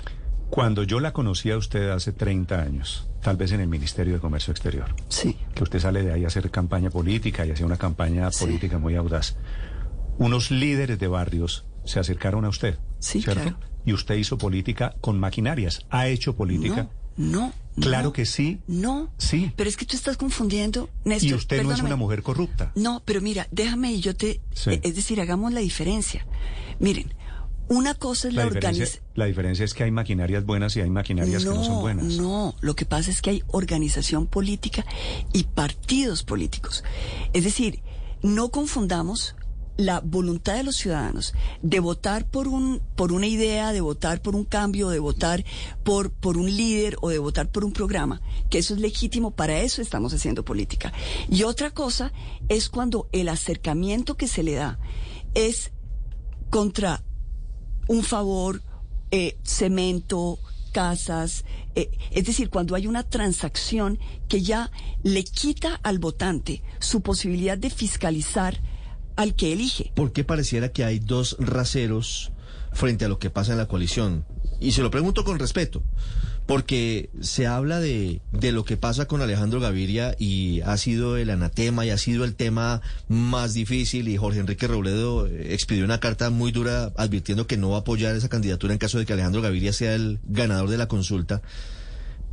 Cuando 0.55 0.85
yo 0.85 1.01
la 1.01 1.13
conocí 1.13 1.51
a 1.51 1.57
usted 1.57 1.91
hace 1.91 2.13
30 2.13 2.61
años, 2.63 3.09
tal 3.23 3.37
vez 3.37 3.51
en 3.51 3.61
el 3.61 3.67
Ministerio 3.67 4.15
de 4.15 4.21
Comercio 4.21 4.53
Exterior, 4.53 4.95
Sí. 5.09 5.37
que 5.53 5.65
usted 5.65 5.81
sale 5.81 6.05
de 6.05 6.13
ahí 6.13 6.23
a 6.23 6.29
hacer 6.29 6.49
campaña 6.53 6.91
política 6.91 7.45
y 7.45 7.51
hacía 7.51 7.67
una 7.67 7.77
campaña 7.77 8.31
Sí. 8.31 8.45
política 8.45 8.79
muy 8.79 8.95
audaz, 8.95 9.35
unos 10.17 10.53
líderes 10.53 11.01
de 11.01 11.09
barrios 11.09 11.65
se 11.85 11.99
acercaron 11.99 12.45
a 12.45 12.51
usted, 12.51 12.79
Sí, 13.01 13.21
¿cierto? 13.21 13.43
claro. 13.43 13.59
Y 13.85 13.95
usted 13.95 14.15
hizo 14.15 14.39
política 14.39 14.95
con 15.01 15.19
maquinarias. 15.19 15.81
¿Ha 15.91 16.07
hecho 16.07 16.37
política? 16.37 16.89
No, 17.17 17.53
no. 17.77 17.83
Claro 17.83 18.05
no, 18.05 18.13
que 18.13 18.25
sí. 18.25 18.61
No. 18.69 19.11
Sí. 19.19 19.53
Pero 19.57 19.69
es 19.69 19.77
que 19.77 19.87
tú 19.87 19.97
estás 19.97 20.17
confundiendo, 20.17 20.89
Néstor. 21.05 21.31
Y 21.31 21.35
usted 21.35 21.65
no 21.65 21.73
es 21.73 21.81
una 21.83 21.97
mujer 21.97 22.23
corrupta. 22.23 22.71
No, 22.77 23.03
pero 23.05 23.21
mira, 23.21 23.49
déjame 23.51 23.93
y 23.93 24.01
yo 24.01 24.15
te... 24.15 24.41
Sí. 24.53 24.71
eh, 24.71 24.81
Es 24.85 24.95
decir, 24.95 25.21
hagamos 25.21 25.53
la 25.53 25.59
diferencia. 25.61 26.25
Miren, 26.79 27.13
una 27.69 27.95
cosa 27.95 28.29
es 28.29 28.35
la, 28.35 28.43
La 28.43 28.49
organización... 28.49 29.05
la 29.15 29.25
diferencia 29.27 29.65
es 29.65 29.75
que 29.75 29.85
hay 29.85 29.91
maquinarias 29.91 30.45
buenas 30.45 30.77
y 30.77 30.81
hay 30.81 30.91
maquinarias 30.91 31.45
que 31.45 31.51
no 31.51 31.65
son 31.65 31.81
buenas. 31.81 32.05
No, 32.05 32.55
lo 32.61 32.75
que 32.77 32.85
pasa 32.85 33.11
es 33.11 33.23
que 33.23 33.31
hay 33.31 33.43
organización 33.49 34.27
política 34.27 34.85
y 35.33 35.45
partidos 35.45 36.23
políticos. 36.23 36.85
Es 37.33 37.45
decir, 37.45 37.81
no 38.23 38.51
confundamos 38.51 39.37
la 39.77 40.01
voluntad 40.01 40.55
de 40.55 40.63
los 40.63 40.77
ciudadanos 40.77 41.35
de 41.63 41.81
votar 41.81 42.31
por 42.31 42.47
un 42.47 42.81
por 42.95 43.13
una 43.13 43.27
idea, 43.27 43.73
de 43.73 43.81
votar 43.81 44.23
por 44.23 44.37
un 44.37 44.45
cambio, 44.45 44.89
de 44.89 45.01
votar 45.01 45.45
por 45.83 46.13
por 46.13 46.37
un 46.37 46.47
líder 46.47 46.97
o 47.01 47.09
de 47.09 47.19
votar 47.19 47.51
por 47.51 47.65
un 47.65 47.73
programa, 47.73 48.21
que 48.51 48.59
eso 48.59 48.75
es 48.75 48.81
legítimo, 48.81 49.33
para 49.33 49.59
eso 49.59 49.83
estamos 49.83 50.15
haciendo 50.15 50.45
política. 50.45 50.93
Y 51.29 51.43
otra 51.43 51.71
cosa 51.71 52.13
es 52.49 52.69
cuando 52.69 53.09
el 53.13 53.29
acercamiento 53.29 54.17
que 54.17 54.29
se 54.29 54.43
le 54.43 54.55
da 54.55 54.79
es 55.35 55.73
contra 56.51 57.03
un 57.89 58.03
favor, 58.03 58.63
eh, 59.11 59.37
cemento, 59.43 60.39
casas, 60.73 61.45
eh, 61.75 61.91
es 62.11 62.25
decir, 62.25 62.51
cuando 62.51 62.75
hay 62.75 62.87
una 62.87 63.05
transacción 63.05 63.99
que 64.29 64.43
ya 64.43 64.71
le 65.03 65.25
quita 65.25 65.81
al 65.83 65.99
votante 65.99 66.63
su 66.81 67.01
posibilidad 67.01 67.57
de 67.57 67.71
fiscalizar 67.71 68.61
al 69.17 69.35
que 69.35 69.53
elige. 69.53 69.93
¿Por 69.95 70.13
qué 70.13 70.25
pareciera 70.25 70.71
que 70.71 70.85
hay 70.85 70.99
dos 70.99 71.37
raseros 71.39 72.33
frente 72.73 73.05
a 73.05 73.09
lo 73.09 73.19
que 73.19 73.31
pasa 73.31 73.53
en 73.53 73.59
la 73.59 73.69
coalición? 73.69 74.27
Y 74.61 74.73
se 74.73 74.83
lo 74.83 74.91
pregunto 74.91 75.25
con 75.25 75.39
respeto, 75.39 75.83
porque 76.47 77.11
se 77.21 77.47
habla 77.47 77.81
de, 77.81 78.21
de 78.33 78.53
lo 78.53 78.65
que 78.65 78.77
pasa 78.77 79.07
con 79.07 79.23
Alejandro 79.23 79.61
Gaviria 79.61 80.15
y 80.19 80.61
ha 80.63 80.77
sido 80.77 81.17
el 81.17 81.31
anatema 81.31 81.87
y 81.87 81.91
ha 81.91 81.99
sido 81.99 82.25
el 82.25 82.35
tema 82.35 82.83
más 83.09 83.55
difícil 83.55 84.09
y 84.09 84.17
Jorge 84.17 84.41
Enrique 84.41 84.67
Robledo 84.67 85.27
expidió 85.27 85.85
una 85.85 86.01
carta 86.01 86.31
muy 86.31 86.53
dura 86.53 86.93
advirtiendo 86.97 87.47
que 87.47 87.57
no 87.57 87.71
va 87.71 87.77
a 87.77 87.81
apoyar 87.81 88.15
esa 88.15 88.29
candidatura 88.29 88.73
en 88.73 88.79
caso 88.79 88.99
de 88.99 89.07
que 89.07 89.13
Alejandro 89.13 89.43
Gaviria 89.43 89.73
sea 89.73 89.95
el 89.95 90.21
ganador 90.25 90.69
de 90.69 90.79
la 90.79 90.89
consulta. 90.89 91.43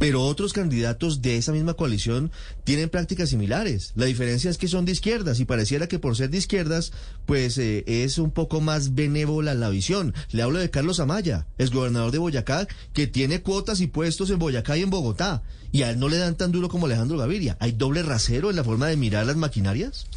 Pero 0.02 0.24
otros 0.24 0.52
candidatos 0.52 1.22
de 1.22 1.38
esa 1.38 1.52
misma 1.52 1.76
coalición 1.76 2.32
tienen 2.64 2.90
prácticas 2.90 3.30
similares. 3.30 3.92
La 3.94 4.08
diferencia 4.08 4.50
es 4.50 4.58
que 4.58 4.68
son 4.68 4.84
de 4.84 4.94
izquierdas 4.94 5.40
y 5.40 5.46
pareciera 5.46 5.88
que 5.88 6.00
por 6.00 6.18
ser 6.18 6.32
de 6.32 6.40
izquierdas, 6.40 6.92
pues 7.28 7.60
eh, 7.60 7.84
es 7.86 8.18
un 8.18 8.32
poco 8.32 8.62
más 8.62 8.96
benévola 8.96 9.54
la 9.54 9.70
visión. 9.70 10.16
Le 10.32 10.42
hablo 10.42 10.58
de 10.58 10.72
Carlos 10.72 11.00
Amaya, 11.00 11.46
es 11.60 11.70
gobernador 11.70 12.10
de 12.10 12.18
Boyacá, 12.18 12.68
que 12.94 13.06
tiene 13.06 13.44
cuotas 13.44 13.80
y 13.80 13.86
puestos 13.86 14.32
en 14.32 14.40
Boyacá 14.40 14.76
y 14.76 14.82
en 14.82 14.90
Bogotá. 14.90 15.44
Y 15.72 15.84
a 15.84 15.92
él 15.92 16.00
no 16.00 16.10
le 16.10 16.18
dan 16.18 16.36
tan 16.36 16.52
duro 16.52 16.68
como 16.68 16.88
Alejandro 16.88 17.20
Gaviria. 17.20 17.56
¿Hay 17.60 17.74
doble 17.74 18.02
rasero 18.02 18.50
en 18.50 18.56
la 18.56 18.64
forma 18.64 18.88
de 18.88 18.98
mirar 18.98 19.28
las 19.28 19.36
maquinarias? 19.36 20.08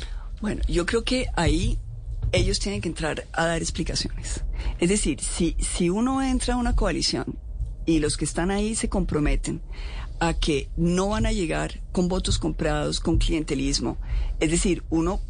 Bueno, 0.40 0.62
yo 0.66 0.86
creo 0.86 1.04
que 1.04 1.26
ahí 1.36 1.78
ellos 2.32 2.58
tienen 2.58 2.80
que 2.80 2.88
entrar 2.88 3.26
a 3.34 3.44
dar 3.44 3.60
explicaciones. 3.60 4.44
Es 4.80 4.88
decir, 4.88 5.20
si, 5.20 5.58
si 5.60 5.90
uno 5.90 6.22
entra 6.22 6.54
a 6.54 6.56
una 6.56 6.74
coalición 6.74 7.44
y 7.86 7.98
los 7.98 8.16
que 8.16 8.24
están 8.24 8.50
ahí 8.50 8.74
se 8.74 8.88
comprometen 8.88 9.62
a 10.20 10.34
que 10.34 10.70
no 10.76 11.08
van 11.08 11.26
a 11.26 11.32
llegar 11.32 11.82
con 11.92 12.08
votos 12.08 12.38
comprados, 12.38 13.00
con 13.00 13.18
clientelismo. 13.18 13.98
Es 14.40 14.50
decir, 14.50 14.84
uno 14.90 15.20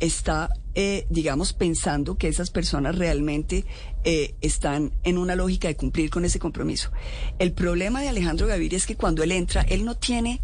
está, 0.00 0.50
eh, 0.74 1.06
digamos, 1.10 1.52
pensando 1.52 2.16
que 2.16 2.28
esas 2.28 2.50
personas 2.50 2.96
realmente 2.96 3.64
eh, 4.04 4.34
están 4.40 4.92
en 5.02 5.18
una 5.18 5.36
lógica 5.36 5.68
de 5.68 5.76
cumplir 5.76 6.10
con 6.10 6.24
ese 6.24 6.38
compromiso. 6.38 6.90
El 7.38 7.52
problema 7.52 8.00
de 8.00 8.08
Alejandro 8.08 8.46
Gaviria 8.46 8.76
es 8.76 8.86
que 8.86 8.96
cuando 8.96 9.22
él 9.22 9.32
entra, 9.32 9.62
él 9.62 9.84
no 9.84 9.96
tiene 9.96 10.40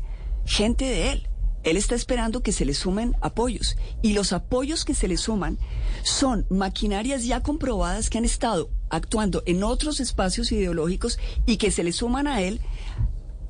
gente 0.47 0.85
de 0.85 1.13
él. 1.13 1.29
Él 1.63 1.77
está 1.77 1.95
esperando 1.95 2.43
que 2.43 2.53
se 2.53 2.65
le 2.65 2.73
sumen 2.73 3.15
apoyos. 3.21 3.77
Y 4.01 4.15
los 4.15 4.33
apoyos 4.33 4.87
que 4.87 4.95
se 4.95 5.09
le 5.09 5.19
suman 5.19 5.59
son 6.03 6.47
maquinarias 6.49 7.27
ya 7.27 7.43
comprobadas 7.43 8.09
que 8.09 8.17
han 8.17 8.25
estado 8.25 8.71
actuando 8.91 9.43
en 9.47 9.63
otros 9.63 10.01
espacios 10.01 10.53
ideológicos 10.53 11.19
y 11.47 11.57
que 11.57 11.71
se 11.71 11.85
le 11.85 11.93
suman 11.93 12.27
a 12.27 12.43
él. 12.43 12.61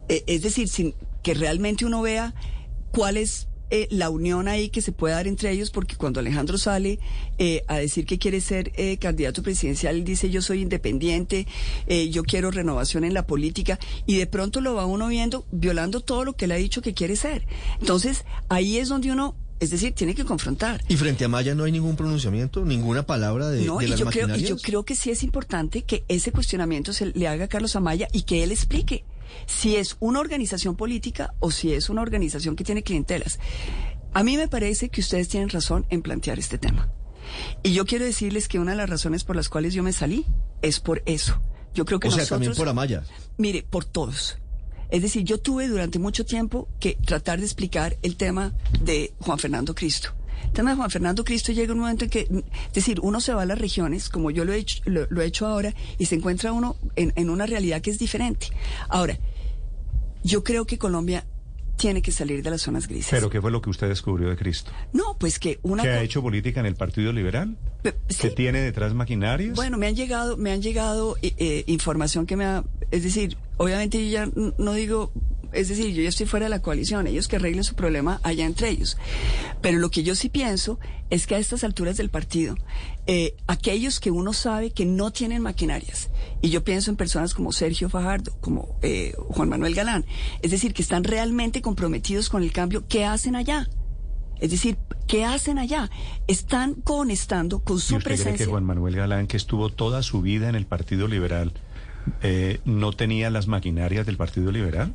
Eh, 0.09 0.25
es 0.27 0.43
decir, 0.43 0.69
sin 0.69 0.95
que 1.23 1.35
realmente 1.35 1.85
uno 1.85 2.03
vea 2.03 2.35
cuál 2.93 3.17
es 3.17 3.49
eh, 3.73 3.87
la 3.91 4.11
unión 4.11 4.49
ahí 4.49 4.69
que 4.69 4.83
se 4.83 4.91
puede 4.91 5.15
dar 5.15 5.29
entre 5.29 5.53
ellos, 5.53 5.71
porque 5.71 5.95
cuando 5.95 6.19
Alejandro 6.19 6.59
sale 6.59 6.99
eh, 7.39 7.63
a 7.69 7.77
decir 7.77 8.05
que 8.05 8.19
quiere 8.19 8.41
ser 8.41 8.73
eh, 8.75 8.97
candidato 8.99 9.45
presidencial, 9.45 9.95
él 9.95 10.03
dice 10.05 10.29
yo 10.29 10.43
soy 10.43 10.63
independiente, 10.63 11.47
yo 12.11 12.25
quiero 12.25 12.51
renovación 12.51 13.05
en 13.05 13.15
la 13.15 13.27
política, 13.29 13.79
y 14.07 14.17
de 14.17 14.27
pronto 14.27 14.61
lo 14.61 14.75
va 14.75 14.87
uno 14.87 15.07
viendo 15.07 15.47
violando 15.53 16.01
todo 16.01 16.25
lo 16.25 16.33
que 16.35 16.47
él 16.47 16.53
ha 16.53 16.57
dicho 16.57 16.83
que 16.83 16.95
quiere 16.95 17.15
ser. 17.15 17.47
Entonces, 17.81 18.25
ahí 18.49 18.79
es 18.79 18.89
donde 18.89 19.13
uno 19.13 19.37
es 19.61 19.71
decir, 19.71 19.93
tiene 19.93 20.15
que 20.15 20.25
confrontar. 20.25 20.83
¿Y 20.89 20.97
frente 20.97 21.25
a 21.25 21.29
Maya 21.29 21.55
no 21.55 21.65
hay 21.65 21.73
ningún 21.73 21.95
pronunciamiento, 21.95 22.65
ninguna 22.65 23.05
palabra 23.05 23.49
de, 23.51 23.65
No, 23.65 23.79
de 23.79 23.85
y 23.85 23.89
las 23.89 24.01
yo, 24.01 24.07
creo, 24.07 24.35
y 24.35 24.43
yo 24.43 24.57
creo 24.57 24.85
que 24.85 24.97
sí 24.97 25.11
es 25.11 25.23
importante 25.23 25.83
que 25.83 26.05
ese 26.09 26.33
cuestionamiento 26.33 26.93
se 26.93 27.07
le 27.07 27.29
haga 27.29 27.45
a 27.45 27.49
Carlos 27.49 27.77
Amaya 27.77 28.09
y 28.13 28.23
que 28.23 28.43
él 28.43 28.53
explique 28.53 29.05
si 29.47 29.77
es 29.77 29.97
una 30.01 30.21
organización 30.21 30.77
política 30.77 31.35
o 31.41 31.51
si 31.51 31.73
es 31.73 31.91
una 31.91 32.03
organización 32.03 32.57
que 32.57 32.65
tiene 32.65 32.83
clientelas. 32.83 33.39
A 34.13 34.25
mí 34.25 34.37
me 34.37 34.49
parece 34.49 34.89
que 34.89 35.03
ustedes 35.03 35.29
tienen 35.29 35.51
razón 35.51 35.87
en 35.91 36.03
plantear 36.03 36.39
este 36.39 36.59
tema. 36.59 36.89
Y 37.63 37.73
yo 37.73 37.85
quiero 37.85 38.05
decirles 38.05 38.49
que 38.49 38.59
una 38.59 38.73
de 38.73 38.79
las 38.79 38.91
razones 38.91 39.25
por 39.25 39.37
las 39.37 39.49
cuales 39.49 39.75
yo 39.75 39.83
me 39.83 39.93
salí 39.93 40.27
es 40.63 40.81
por 40.81 41.03
eso. 41.07 41.41
Yo 41.75 41.85
creo 41.85 42.01
que 42.01 42.09
o 42.09 42.11
sea, 42.11 42.27
también 42.27 42.55
por 42.55 42.69
Amaya. 42.69 43.05
Mire, 43.37 43.63
por 43.63 43.85
todos. 43.85 44.39
Es 44.91 45.03
decir, 45.03 45.25
yo 45.25 45.39
tuve 45.39 45.69
durante 45.69 45.99
mucho 45.99 46.25
tiempo 46.25 46.69
que 46.81 46.97
tratar 47.05 47.39
de 47.39 47.45
explicar 47.45 47.97
el 48.03 48.17
tema 48.17 48.53
de 48.83 49.13
Juan 49.21 49.39
Fernando 49.39 49.75
Cristo. 49.75 50.11
El 50.45 50.53
tema 50.53 50.71
de 50.71 50.77
Juan 50.77 50.91
Fernando 50.91 51.25
Cristo 51.25 51.53
llega 51.53 51.73
un 51.73 51.81
momento 51.81 52.05
en 52.05 52.11
que, 52.11 52.21
es 52.21 52.73
decir, 52.73 52.99
uno 53.03 53.21
se 53.21 53.33
va 53.33 53.43
a 53.43 53.47
las 53.47 53.59
regiones, 53.59 54.09
como 54.09 54.31
yo 54.31 54.45
lo 54.45 54.53
he 54.53 54.59
hecho, 54.59 54.83
lo, 54.87 55.07
lo 55.11 55.23
he 55.23 55.27
hecho 55.27 55.47
ahora, 55.47 55.75
y 55.99 56.07
se 56.07 56.17
encuentra 56.17 56.53
uno 56.53 56.77
en 56.97 57.31
una 57.31 57.47
realidad 57.47 57.83
que 57.83 57.91
es 57.91 57.99
diferente. 57.99 58.49
Ahora, 58.89 59.19
yo 60.25 60.43
creo 60.43 60.67
que 60.67 60.79
Colombia 60.79 61.25
tiene 61.81 62.03
que 62.03 62.13
salir 62.13 62.43
de 62.43 62.51
las 62.51 62.63
zonas 62.63 62.87
grises. 62.87 63.11
¿Pero 63.11 63.31
qué 63.31 63.41
fue 63.41 63.51
lo 63.51 63.61
que 63.63 63.71
usted 63.71 63.89
descubrió 63.89 64.29
de 64.29 64.37
Cristo? 64.37 64.71
no, 64.93 65.17
pues 65.19 65.39
que 65.39 65.59
una... 65.63 65.83
¿Que 65.83 65.89
ha 65.89 66.03
hecho 66.03 66.23
política 66.23 66.61
en 66.61 66.67
el 66.67 66.77
Partido 66.77 67.13
Liberal? 67.13 67.57
Sí. 68.09 68.19
¿Que 68.21 68.31
tiene 68.31 68.61
detrás 68.61 68.95
maquinarias? 68.95 69.57
Bueno, 69.57 69.79
me 69.79 69.87
han 69.87 69.95
llegado, 69.95 70.37
me 70.37 70.53
han 70.53 70.63
llegado 70.63 71.17
eh, 71.23 71.33
eh, 71.39 71.65
información 71.67 72.27
que 72.27 72.37
me 72.37 72.45
ha, 72.45 72.65
es 72.91 73.03
decir, 73.03 73.37
obviamente 73.57 74.05
yo 74.05 74.11
ya 74.11 74.31
no 74.59 74.73
digo, 74.75 75.13
es 75.53 75.69
decir, 75.69 75.95
yo 75.95 76.03
ya 76.03 76.09
estoy 76.09 76.27
fuera 76.27 76.47
de 76.47 76.51
la 76.51 76.63
coalición, 76.63 77.07
ellos 77.07 77.29
que 77.29 77.37
arreglen 77.37 77.65
su 77.65 77.75
problema 77.75 78.21
allá 78.23 78.47
entre 78.47 78.69
ellos. 78.69 78.97
Pero 79.61 79.79
lo 79.79 79.91
que 79.91 80.03
yo 80.03 80.15
sí 80.15 80.29
pienso 80.29 80.79
es 81.11 81.27
que 81.27 81.35
a 81.35 81.39
estas 81.39 81.65
alturas 81.65 81.97
del 81.97 82.11
partido, 82.11 82.57
eh, 83.07 83.35
aquellos 83.47 84.01
que 84.01 84.11
uno 84.11 84.33
sabe 84.33 84.71
que 84.71 84.87
no 84.87 85.11
tienen 85.11 85.43
maquinarias, 85.43 86.11
y 86.41 86.51
yo 86.51 86.65
pienso 86.65 86.91
en 86.91 86.97
personas 86.97 87.35
como 87.35 87.53
Sergio 87.53 87.89
Fajardo, 87.89 88.33
como 88.41 88.79
eh, 88.83 89.15
Juan 89.29 89.49
Manuel 89.49 89.75
Galán, 89.75 90.05
es 90.43 90.51
decir, 90.51 90.73
que 90.73 90.83
están 90.83 91.05
realmente 91.05 91.63
comprometidos 91.63 92.29
con 92.29 92.43
el 92.43 92.53
cambio, 92.53 92.85
¿qué 92.89 93.05
hacen 93.05 93.37
allá? 93.37 93.69
Es 94.41 94.51
decir, 94.51 94.79
¿qué 95.07 95.25
hacen 95.25 95.59
allá? 95.59 95.91
Están 96.27 96.75
conectando 96.75 97.63
con 97.63 97.77
¿Y 97.77 97.81
su 97.81 97.97
usted 97.97 98.05
cree 98.05 98.17
presencia. 98.17 98.47
que 98.47 98.51
Juan 98.51 98.65
Manuel 98.65 98.97
Galán, 98.97 99.27
que 99.27 99.37
estuvo 99.37 99.69
toda 99.69 100.03
su 100.03 100.23
vida 100.23 100.49
en 100.49 100.55
el 100.55 100.65
Partido 100.67 101.09
Liberal, 101.09 101.53
eh, 102.23 102.61
no 102.65 102.93
tenía 102.93 103.29
las 103.31 103.47
maquinarias 103.47 104.07
del 104.07 104.17
Partido 104.17 104.51
Liberal? 104.51 104.95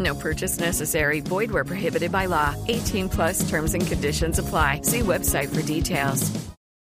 No 0.00 0.14
purchase 0.14 0.58
necessary. 0.58 1.20
Void 1.20 1.50
where 1.50 1.64
prohibited 1.64 2.10
by 2.10 2.26
law. 2.26 2.54
18 2.68 3.08
plus 3.10 3.48
terms 3.48 3.74
and 3.74 3.86
conditions 3.86 4.38
apply. 4.38 4.80
See 4.82 5.00
website 5.00 5.48
for 5.48 5.62
details. 5.62 6.32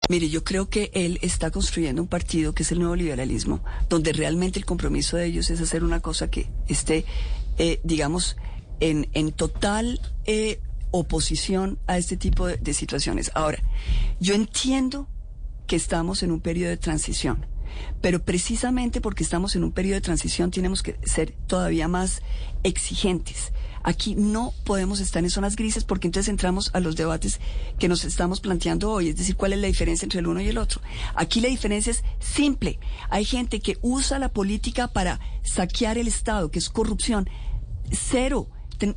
Mire, 0.09 0.29
yo 0.29 0.43
creo 0.43 0.69
que 0.69 0.91
él 0.95 1.19
está 1.23 1.51
construyendo 1.51 2.03
un 2.03 2.09
partido 2.09 2.53
que 2.55 2.65
es 2.65 2.73
el 2.73 2.81
nuevo 2.81 2.97
liberalismo, 2.97 3.63
donde 3.89 4.13
realmente 4.13 4.59
el 4.59 4.65
compromiso 4.65 5.17
de 5.17 5.27
ellos 5.27 5.49
es 5.51 5.61
hacer 5.61 5.85
una 5.85 6.01
cosa 6.01 6.29
que 6.29 6.49
esté, 6.67 7.05
eh, 7.57 7.81
digamos, 7.85 8.37
en, 8.81 9.09
en 9.13 9.31
total 9.31 10.01
eh, 10.25 10.61
oposición 10.91 11.79
a 11.87 11.99
este 11.99 12.17
tipo 12.17 12.49
de, 12.49 12.57
de 12.57 12.75
situaciones. 12.75 13.31
Ahora, 13.35 13.63
yo 14.19 14.35
entiendo 14.35 15.07
que 15.69 15.77
estamos 15.77 16.25
en 16.25 16.33
un 16.33 16.41
periodo 16.41 16.71
de 16.71 16.79
transición, 16.79 17.47
pero 18.01 18.23
precisamente 18.23 19.01
porque 19.01 19.23
estamos 19.23 19.57
en 19.57 19.65
un 19.65 19.73
periodo 19.73 19.97
de 19.97 20.01
transición 20.03 20.51
tenemos 20.51 20.83
que 20.83 20.97
ser 21.05 21.33
todavía 21.47 21.89
más 21.89 22.23
exigentes. 22.63 23.53
Aquí 23.85 24.15
no 24.15 24.53
podemos 24.65 25.01
estar 25.01 25.25
en 25.25 25.31
zonas 25.31 25.57
grises 25.57 25.85
porque 25.85 26.07
entonces 26.07 26.29
entramos 26.29 26.71
a 26.73 26.81
los 26.81 26.95
debates 26.95 27.41
que 27.79 27.89
nos 27.89 28.05
estamos 28.05 28.41
planteando 28.41 28.91
hoy, 28.91 29.09
es 29.09 29.17
decir, 29.17 29.37
cuál 29.37 29.53
es 29.53 29.59
la 29.59 29.67
diferencia 29.67 30.07
entre 30.07 30.21
el 30.21 30.29
uno 30.29 30.41
y 30.41 30.49
el 30.49 30.59
otro. 30.59 30.81
Aquí 31.15 31.41
la 31.41 31.49
diferencia 31.49 31.91
es 31.91 32.05
simple. 32.21 32.79
Hay 33.11 33.25
gente 33.25 33.61
que 33.61 33.79
usa 33.83 34.19
la 34.21 34.29
política 34.33 34.89
para 34.89 35.19
saquear 35.43 35.99
el 35.99 36.07
Estado, 36.07 36.51
que 36.51 36.61
es 36.61 36.71
corrupción. 36.71 37.29
Cero, 37.91 38.49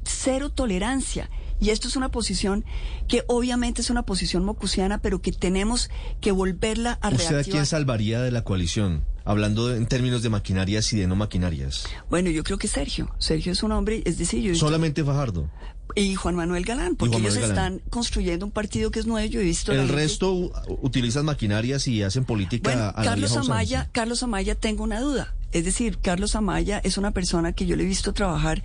cero 0.04 0.52
tolerancia. 0.52 1.30
Y 1.60 1.70
esto 1.70 1.88
es 1.88 1.96
una 1.96 2.10
posición 2.10 2.66
que 3.08 3.24
obviamente 3.28 3.82
es 3.82 3.90
una 3.90 4.04
posición 4.04 4.44
mocusiana, 4.44 5.00
pero 5.02 5.22
que 5.22 5.32
tenemos 5.32 5.90
que 6.22 6.32
volverla 6.32 7.00
a 7.02 7.10
¿Usted 7.10 7.26
a 7.26 7.30
reactivar. 7.30 7.46
quién 7.46 7.66
salvaría 7.66 8.22
de 8.22 8.32
la 8.32 8.44
coalición? 8.44 9.06
Hablando 9.24 9.68
de- 9.70 9.78
en 9.78 9.88
términos 9.88 10.22
de 10.22 10.30
maquinarias 10.30 10.92
y 10.94 10.98
de 10.98 11.08
no 11.08 11.16
maquinarias. 11.16 11.86
Bueno, 12.10 12.30
yo 12.30 12.44
creo 12.44 12.58
que 12.58 12.68
Sergio. 12.68 13.10
Sergio 13.20 13.54
es 13.54 13.64
un 13.64 13.72
hombre, 13.72 14.04
es 14.06 14.18
decir, 14.18 14.42
yo 14.42 14.54
Solamente 14.54 15.04
Fajardo. 15.04 15.50
y 15.96 16.14
Juan 16.16 16.36
Manuel 16.36 16.64
Galán, 16.66 16.96
porque 16.96 17.18
ellos 17.18 17.36
Galán. 17.36 17.50
están 17.50 17.82
construyendo 17.90 18.46
un 18.46 18.52
partido 18.52 18.92
que 18.92 19.00
es 19.00 19.08
nuevo. 19.08 19.28
Yo 19.28 19.40
he 19.40 19.44
visto 19.44 19.72
El 19.72 19.88
resto 19.90 20.52
utilizan 20.82 21.26
maquinarias 21.26 21.88
y 21.88 22.04
hacen 22.04 22.26
política 22.26 22.70
Bueno, 22.70 22.92
a 22.94 23.02
Carlos 23.04 23.36
Amaya. 23.38 23.90
Carlos 23.94 24.22
Amaya, 24.22 24.56
tengo 24.56 24.84
una 24.84 25.00
duda. 25.00 25.34
Es 25.54 25.64
decir, 25.64 26.00
Carlos 26.00 26.36
Amaya 26.36 26.80
es 26.84 26.98
una 26.98 27.12
persona 27.12 27.54
que 27.54 27.66
yo 27.66 27.76
le 27.78 27.84
he 27.84 27.88
visto 27.88 28.14
trabajar 28.14 28.62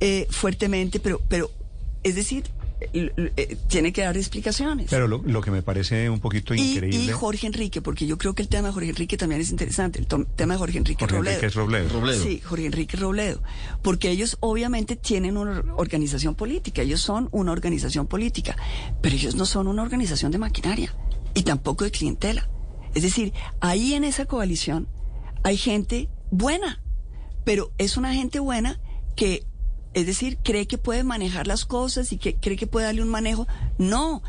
eh, 0.00 0.26
fuertemente, 0.30 1.00
pero, 1.00 1.20
pero, 1.28 1.50
es 2.04 2.14
decir, 2.14 2.44
eh, 2.92 3.10
eh, 3.36 3.56
tiene 3.68 3.92
que 3.92 4.02
dar 4.02 4.16
explicaciones. 4.16 4.88
Pero 4.90 5.08
lo, 5.08 5.22
lo 5.24 5.40
que 5.40 5.50
me 5.50 5.62
parece 5.62 6.10
un 6.10 6.20
poquito 6.20 6.54
Y, 6.54 6.60
increíble... 6.74 6.98
y 6.98 7.08
Jorge 7.08 7.46
Enrique, 7.46 7.80
porque 7.80 8.06
yo 8.06 8.18
creo 8.18 8.34
que 8.34 8.42
el 8.42 8.48
tema 8.48 8.68
de 8.68 8.74
Jorge 8.74 8.90
Enrique 8.90 9.16
también 9.16 9.40
es 9.40 9.50
interesante, 9.50 9.98
el 9.98 10.06
tema 10.36 10.54
de 10.54 10.58
Jorge 10.58 10.78
Enrique 10.78 11.00
Jorge 11.04 11.16
Robledo. 11.16 11.32
Enrique 11.34 11.46
es 11.46 11.54
Robledo. 11.54 11.88
Robledo. 11.88 12.22
Sí, 12.22 12.40
Jorge 12.44 12.66
Enrique 12.66 12.96
Robledo. 12.96 13.42
Porque 13.82 14.10
ellos 14.10 14.36
obviamente 14.40 14.96
tienen 14.96 15.36
una 15.36 15.52
or- 15.60 15.74
organización 15.76 16.34
política, 16.34 16.82
ellos 16.82 17.00
son 17.00 17.28
una 17.32 17.52
organización 17.52 18.06
política, 18.06 18.54
pero 19.00 19.14
ellos 19.14 19.34
no 19.34 19.46
son 19.46 19.66
una 19.66 19.82
organización 19.82 20.30
de 20.30 20.38
maquinaria 20.38 20.94
y 21.34 21.42
tampoco 21.42 21.84
de 21.84 21.90
clientela. 21.90 22.48
Es 22.94 23.02
decir, 23.02 23.32
ahí 23.60 23.94
en 23.94 24.04
esa 24.04 24.26
coalición 24.26 24.88
hay 25.42 25.56
gente 25.56 26.08
buena, 26.30 26.80
pero 27.44 27.72
es 27.78 27.96
una 27.96 28.12
gente 28.14 28.38
buena 28.40 28.78
que, 29.16 29.44
es 29.94 30.06
decir, 30.06 30.38
cree 30.42 30.66
que 30.66 30.78
puede 30.78 31.04
manejar 31.04 31.46
las 31.46 31.64
cosas 31.64 32.12
y 32.12 32.18
que 32.18 32.34
cree 32.34 32.56
que 32.56 32.66
puede 32.66 32.86
darle 32.86 33.02
un 33.02 33.08
manejo. 33.08 33.46
No, 33.78 34.22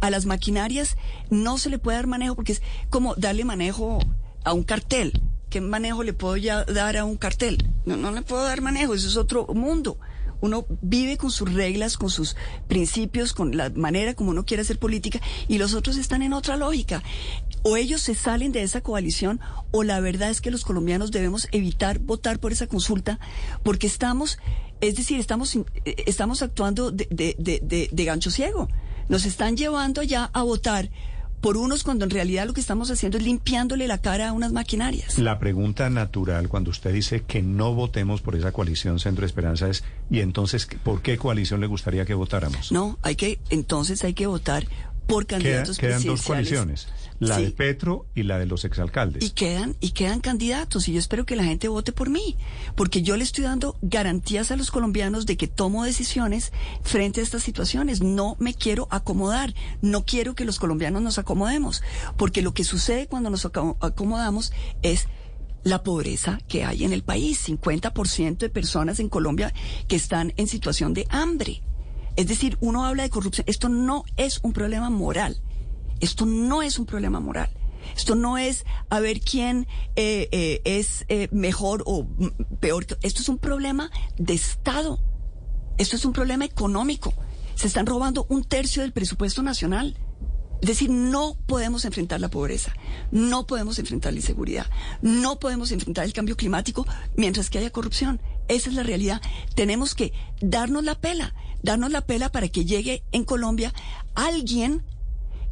a 0.00 0.10
las 0.10 0.26
maquinarias 0.26 0.96
no 1.30 1.58
se 1.58 1.70
le 1.70 1.78
puede 1.78 1.96
dar 1.96 2.06
manejo 2.06 2.34
porque 2.34 2.52
es 2.52 2.62
como 2.90 3.14
darle 3.16 3.44
manejo 3.44 3.98
a 4.44 4.52
un 4.52 4.62
cartel. 4.62 5.20
¿Qué 5.48 5.60
manejo 5.60 6.04
le 6.04 6.12
puedo 6.12 6.36
ya 6.36 6.64
dar 6.64 6.96
a 6.96 7.04
un 7.04 7.16
cartel? 7.16 7.66
No, 7.84 7.96
no 7.96 8.12
le 8.12 8.22
puedo 8.22 8.44
dar 8.44 8.60
manejo, 8.60 8.94
eso 8.94 9.08
es 9.08 9.16
otro 9.16 9.46
mundo. 9.48 9.98
Uno 10.40 10.66
vive 10.80 11.16
con 11.16 11.30
sus 11.30 11.52
reglas, 11.52 11.96
con 11.96 12.10
sus 12.10 12.36
principios, 12.68 13.32
con 13.32 13.56
la 13.56 13.70
manera 13.70 14.14
como 14.14 14.30
uno 14.30 14.44
quiere 14.44 14.62
hacer 14.62 14.78
política 14.78 15.20
y 15.48 15.58
los 15.58 15.74
otros 15.74 15.96
están 15.96 16.22
en 16.22 16.32
otra 16.32 16.56
lógica. 16.56 17.02
O 17.62 17.76
ellos 17.76 18.00
se 18.00 18.14
salen 18.14 18.52
de 18.52 18.62
esa 18.62 18.80
coalición 18.80 19.40
o 19.70 19.82
la 19.82 20.00
verdad 20.00 20.30
es 20.30 20.40
que 20.40 20.50
los 20.50 20.64
colombianos 20.64 21.10
debemos 21.10 21.48
evitar 21.52 21.98
votar 21.98 22.38
por 22.38 22.52
esa 22.52 22.66
consulta 22.66 23.18
porque 23.62 23.86
estamos, 23.86 24.38
es 24.80 24.96
decir, 24.96 25.20
estamos, 25.20 25.54
eh, 25.56 25.64
estamos 26.06 26.42
actuando 26.42 26.90
de, 26.90 27.06
de, 27.10 27.36
de, 27.38 27.60
de- 27.62 27.88
de 27.92 28.04
gancho 28.04 28.30
ciego. 28.30 28.68
Nos 29.08 29.26
están 29.26 29.56
llevando 29.56 30.02
ya 30.02 30.30
a 30.32 30.42
votar 30.42 30.88
por 31.40 31.56
unos 31.56 31.82
cuando 31.84 32.04
en 32.04 32.10
realidad 32.10 32.46
lo 32.46 32.52
que 32.52 32.60
estamos 32.60 32.90
haciendo 32.90 33.16
es 33.18 33.24
limpiándole 33.24 33.88
la 33.88 33.98
cara 33.98 34.28
a 34.28 34.32
unas 34.32 34.52
maquinarias. 34.52 35.18
La 35.18 35.38
pregunta 35.38 35.88
natural 35.90 36.48
cuando 36.48 36.70
usted 36.70 36.92
dice 36.92 37.22
que 37.26 37.42
no 37.42 37.74
votemos 37.74 38.20
por 38.20 38.36
esa 38.36 38.52
coalición 38.52 38.98
Centro 39.00 39.24
Esperanza 39.24 39.68
es, 39.68 39.82
¿y 40.10 40.20
entonces 40.20 40.68
por 40.84 41.00
qué 41.02 41.16
coalición 41.16 41.60
le 41.60 41.66
gustaría 41.66 42.04
que 42.04 42.14
votáramos? 42.14 42.70
No, 42.72 42.98
hay 43.02 43.16
que, 43.16 43.38
entonces 43.50 44.04
hay 44.04 44.14
que 44.14 44.26
votar 44.26 44.66
por 45.06 45.26
Queda- 45.26 45.38
candidatos 45.38 45.78
quedan 45.78 46.02
dos 46.04 46.20
presidenciales. 46.22 46.26
coaliciones, 46.26 46.88
la 47.20 47.36
Sí. 47.36 47.44
de 47.44 47.50
Petro 47.52 48.06
y 48.14 48.22
la 48.24 48.38
de 48.38 48.46
los 48.46 48.64
exalcaldes. 48.64 49.22
Y 49.22 49.30
quedan, 49.30 49.76
y 49.80 49.90
quedan 49.92 50.20
candidatos, 50.20 50.88
y 50.88 50.94
yo 50.94 50.98
espero 50.98 51.24
que 51.26 51.36
la 51.36 51.44
gente 51.44 51.68
vote 51.68 51.92
por 51.92 52.08
mí, 52.10 52.36
porque 52.76 53.02
yo 53.02 53.16
le 53.16 53.22
estoy 53.24 53.44
dando 53.44 53.76
garantías 53.82 54.50
a 54.50 54.56
los 54.56 54.70
colombianos 54.70 55.26
de 55.26 55.36
que 55.36 55.46
tomo 55.46 55.84
decisiones 55.84 56.50
frente 56.82 57.20
a 57.20 57.22
estas 57.22 57.42
situaciones. 57.42 58.00
No 58.02 58.36
me 58.40 58.54
quiero 58.54 58.88
acomodar, 58.90 59.54
no 59.82 60.04
quiero 60.04 60.34
que 60.34 60.44
los 60.46 60.58
colombianos 60.58 61.02
nos 61.02 61.18
acomodemos, 61.18 61.82
porque 62.16 62.42
lo 62.42 62.54
que 62.54 62.64
sucede 62.64 63.06
cuando 63.06 63.28
nos 63.30 63.44
aco- 63.44 63.76
acomodamos 63.80 64.52
es 64.82 65.06
la 65.62 65.82
pobreza 65.82 66.38
que 66.48 66.64
hay 66.64 66.84
en 66.84 66.94
el 66.94 67.02
país. 67.02 67.38
50% 67.46 68.38
de 68.38 68.48
personas 68.48 68.98
en 68.98 69.10
Colombia 69.10 69.52
que 69.88 69.96
están 69.96 70.32
en 70.38 70.48
situación 70.48 70.94
de 70.94 71.06
hambre. 71.10 71.60
Es 72.16 72.28
decir, 72.28 72.56
uno 72.60 72.86
habla 72.86 73.02
de 73.02 73.10
corrupción. 73.10 73.44
Esto 73.46 73.68
no 73.68 74.04
es 74.16 74.40
un 74.42 74.54
problema 74.54 74.88
moral. 74.88 75.36
Esto 76.00 76.26
no 76.26 76.62
es 76.62 76.78
un 76.78 76.86
problema 76.86 77.20
moral. 77.20 77.50
Esto 77.96 78.14
no 78.14 78.38
es 78.38 78.64
a 78.88 79.00
ver 79.00 79.20
quién 79.20 79.66
eh, 79.96 80.28
eh, 80.32 80.60
es 80.64 81.04
eh, 81.08 81.28
mejor 81.32 81.82
o 81.86 82.06
peor. 82.60 82.86
Esto 83.02 83.22
es 83.22 83.28
un 83.28 83.38
problema 83.38 83.90
de 84.16 84.34
Estado. 84.34 85.00
Esto 85.78 85.96
es 85.96 86.04
un 86.04 86.12
problema 86.12 86.44
económico. 86.44 87.14
Se 87.54 87.66
están 87.66 87.86
robando 87.86 88.26
un 88.28 88.44
tercio 88.44 88.82
del 88.82 88.92
presupuesto 88.92 89.42
nacional. 89.42 89.98
Es 90.60 90.68
decir, 90.68 90.90
no 90.90 91.38
podemos 91.46 91.86
enfrentar 91.86 92.20
la 92.20 92.28
pobreza, 92.28 92.74
no 93.10 93.46
podemos 93.46 93.78
enfrentar 93.78 94.12
la 94.12 94.18
inseguridad, 94.18 94.66
no 95.00 95.38
podemos 95.40 95.72
enfrentar 95.72 96.04
el 96.04 96.12
cambio 96.12 96.36
climático 96.36 96.86
mientras 97.16 97.48
que 97.48 97.58
haya 97.58 97.70
corrupción. 97.70 98.20
Esa 98.46 98.68
es 98.68 98.74
la 98.74 98.82
realidad. 98.82 99.22
Tenemos 99.54 99.94
que 99.94 100.12
darnos 100.42 100.84
la 100.84 100.96
pela, 100.96 101.34
darnos 101.62 101.90
la 101.90 102.02
pela 102.02 102.30
para 102.30 102.48
que 102.48 102.66
llegue 102.66 103.04
en 103.10 103.24
Colombia 103.24 103.72
alguien 104.14 104.84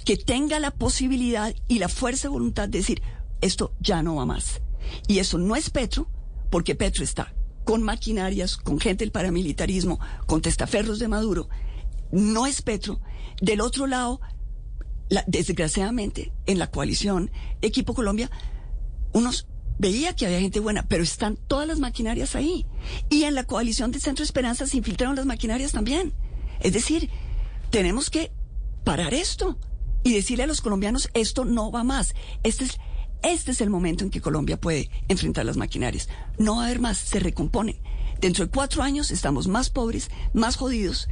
que 0.09 0.16
tenga 0.16 0.59
la 0.59 0.71
posibilidad 0.71 1.55
y 1.68 1.81
la 1.81 1.90
fuerza 1.90 2.23
de 2.23 2.29
voluntad 2.31 2.66
de 2.66 2.79
decir, 2.79 3.03
esto 3.42 3.75
ya 3.79 4.03
no 4.03 4.14
va 4.14 4.25
más. 4.25 4.62
Y 5.07 5.18
eso 5.18 5.37
no 5.37 5.55
es 5.55 5.68
Petro, 5.68 6.09
porque 6.49 6.75
Petro 6.75 7.05
está 7.05 7.35
con 7.64 7.83
maquinarias, 7.83 8.57
con 8.57 8.81
gente 8.81 9.05
del 9.05 9.12
paramilitarismo, 9.12 10.01
con 10.25 10.40
testaferros 10.40 10.99
de 10.99 11.09
Maduro. 11.09 11.51
No 12.11 12.47
es 12.47 12.62
Petro. 12.62 13.03
Del 13.42 13.61
otro 13.61 13.87
lado, 13.87 14.23
la- 15.11 15.25
desgraciadamente, 15.27 16.33
en 16.47 16.59
la 16.59 16.71
coalición 16.71 17.31
Equipo 17.61 17.92
Colombia, 17.92 18.31
unos 19.12 19.47
veía 19.79 20.16
que 20.16 20.25
había 20.25 20.40
gente 20.40 20.59
buena, 20.61 20.87
pero 20.88 21.03
están 21.03 21.37
todas 21.37 21.68
las 21.68 21.81
maquinarias 21.81 22.35
ahí. 22.35 22.64
Y 23.11 23.25
en 23.25 23.35
la 23.35 23.44
coalición 23.44 23.90
de 23.92 24.01
Centro 24.01 24.25
Esperanza 24.25 24.66
se 24.66 24.79
infiltraron 24.79 25.16
las 25.16 25.27
maquinarias 25.27 25.73
también. 25.73 26.14
Es 26.61 26.73
decir, 26.73 27.11
tenemos 27.68 28.09
que 28.09 28.33
parar 28.85 29.12
esto 29.12 29.59
y 30.09 30.14
decirle 30.14 30.44
a 30.44 30.47
los 30.47 30.62
colombianos, 30.62 31.11
esto 31.12 31.44
no 31.44 31.71
va 31.71 31.85
más. 31.85 32.14
Este 32.42 32.64
es, 32.64 32.79
este 33.23 33.51
es 33.51 33.61
el 33.61 33.68
momento 33.68 34.05
en 34.05 34.11
que 34.11 34.23
Colombia 34.23 34.59
puede 34.59 34.88
enfrentar 35.09 35.44
las 35.44 35.59
maquinarias. 35.59 36.09
No 36.38 36.57
va 36.57 36.62
a 36.62 36.66
haber 36.66 36.81
más, 36.81 36.97
se 36.97 37.21
recomponen. 37.21 37.77
Dentro 38.18 38.47
de 38.47 38.51
cuatro 38.51 38.83
años 38.83 39.11
estamos 39.11 39.49
más 39.49 39.68
pobres, 39.68 40.11
más 40.33 40.57
jodidos 40.57 41.09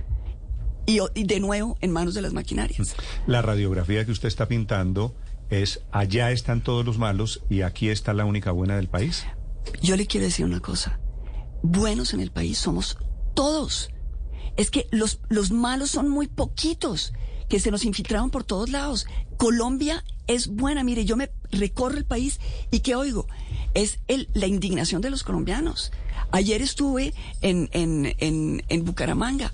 y, 0.86 0.98
de 1.24 1.40
nuevo 1.40 1.76
en 1.82 1.90
manos 1.90 2.14
de 2.14 2.22
las 2.22 2.32
maquinarias. 2.32 2.96
La 3.26 3.42
radiografía 3.42 4.06
que 4.06 4.12
usted 4.12 4.28
está 4.28 4.48
pintando 4.48 5.14
es 5.50 5.82
allá 5.92 6.30
están 6.30 6.62
todos 6.62 6.86
los 6.86 6.96
malos 6.96 7.42
y 7.50 7.60
aquí 7.60 7.90
está 7.90 8.14
la 8.14 8.24
única 8.24 8.50
buena 8.50 8.76
del 8.76 8.88
país. 8.88 9.26
Yo 9.82 9.96
le 9.96 10.06
quiero 10.06 10.24
decir 10.24 10.46
una 10.46 10.60
cosa. 10.60 11.00
Buenos 11.62 12.14
en 12.14 12.20
el 12.20 12.30
país 12.30 12.56
somos 12.56 12.96
todos. 13.34 13.90
Es 14.56 14.70
que 14.70 14.86
los, 14.90 15.20
los 15.28 15.50
malos 15.50 15.90
son 15.90 16.08
muy 16.08 16.28
poquitos, 16.28 17.12
que 17.48 17.60
se 17.60 17.70
nos 17.70 17.84
infiltraron 17.84 18.30
por 18.30 18.44
todos 18.44 18.70
lados. 18.70 19.06
Colombia 19.36 20.04
es 20.26 20.48
buena. 20.48 20.84
Mire, 20.84 21.04
yo 21.04 21.16
me 21.16 21.30
recorro 21.50 21.96
el 21.96 22.04
país 22.04 22.40
y 22.70 22.80
¿qué 22.80 22.94
oigo? 22.94 23.26
Es 23.74 23.98
el, 24.08 24.28
la 24.34 24.46
indignación 24.46 25.02
de 25.02 25.10
los 25.10 25.22
colombianos. 25.22 25.92
Ayer 26.32 26.62
estuve 26.62 27.14
en, 27.42 27.68
en, 27.72 28.14
en, 28.18 28.64
en 28.68 28.84
Bucaramanga. 28.84 29.52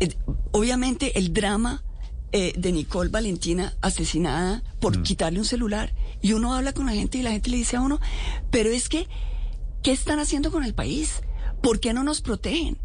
Eh, 0.00 0.14
obviamente 0.52 1.18
el 1.18 1.32
drama 1.32 1.82
eh, 2.30 2.52
de 2.56 2.72
Nicole 2.72 3.10
Valentina 3.10 3.74
asesinada 3.80 4.62
por 4.80 5.02
quitarle 5.02 5.38
un 5.38 5.44
celular. 5.44 5.94
Y 6.20 6.32
uno 6.32 6.54
habla 6.54 6.72
con 6.72 6.86
la 6.86 6.92
gente 6.92 7.18
y 7.18 7.22
la 7.22 7.30
gente 7.30 7.50
le 7.50 7.56
dice 7.56 7.76
a 7.76 7.80
uno, 7.80 8.00
pero 8.50 8.70
es 8.70 8.88
que, 8.88 9.08
¿qué 9.82 9.92
están 9.92 10.18
haciendo 10.18 10.50
con 10.50 10.64
el 10.64 10.74
país? 10.74 11.22
¿Por 11.62 11.80
qué 11.80 11.92
no 11.92 12.04
nos 12.04 12.20
protegen? 12.20 12.78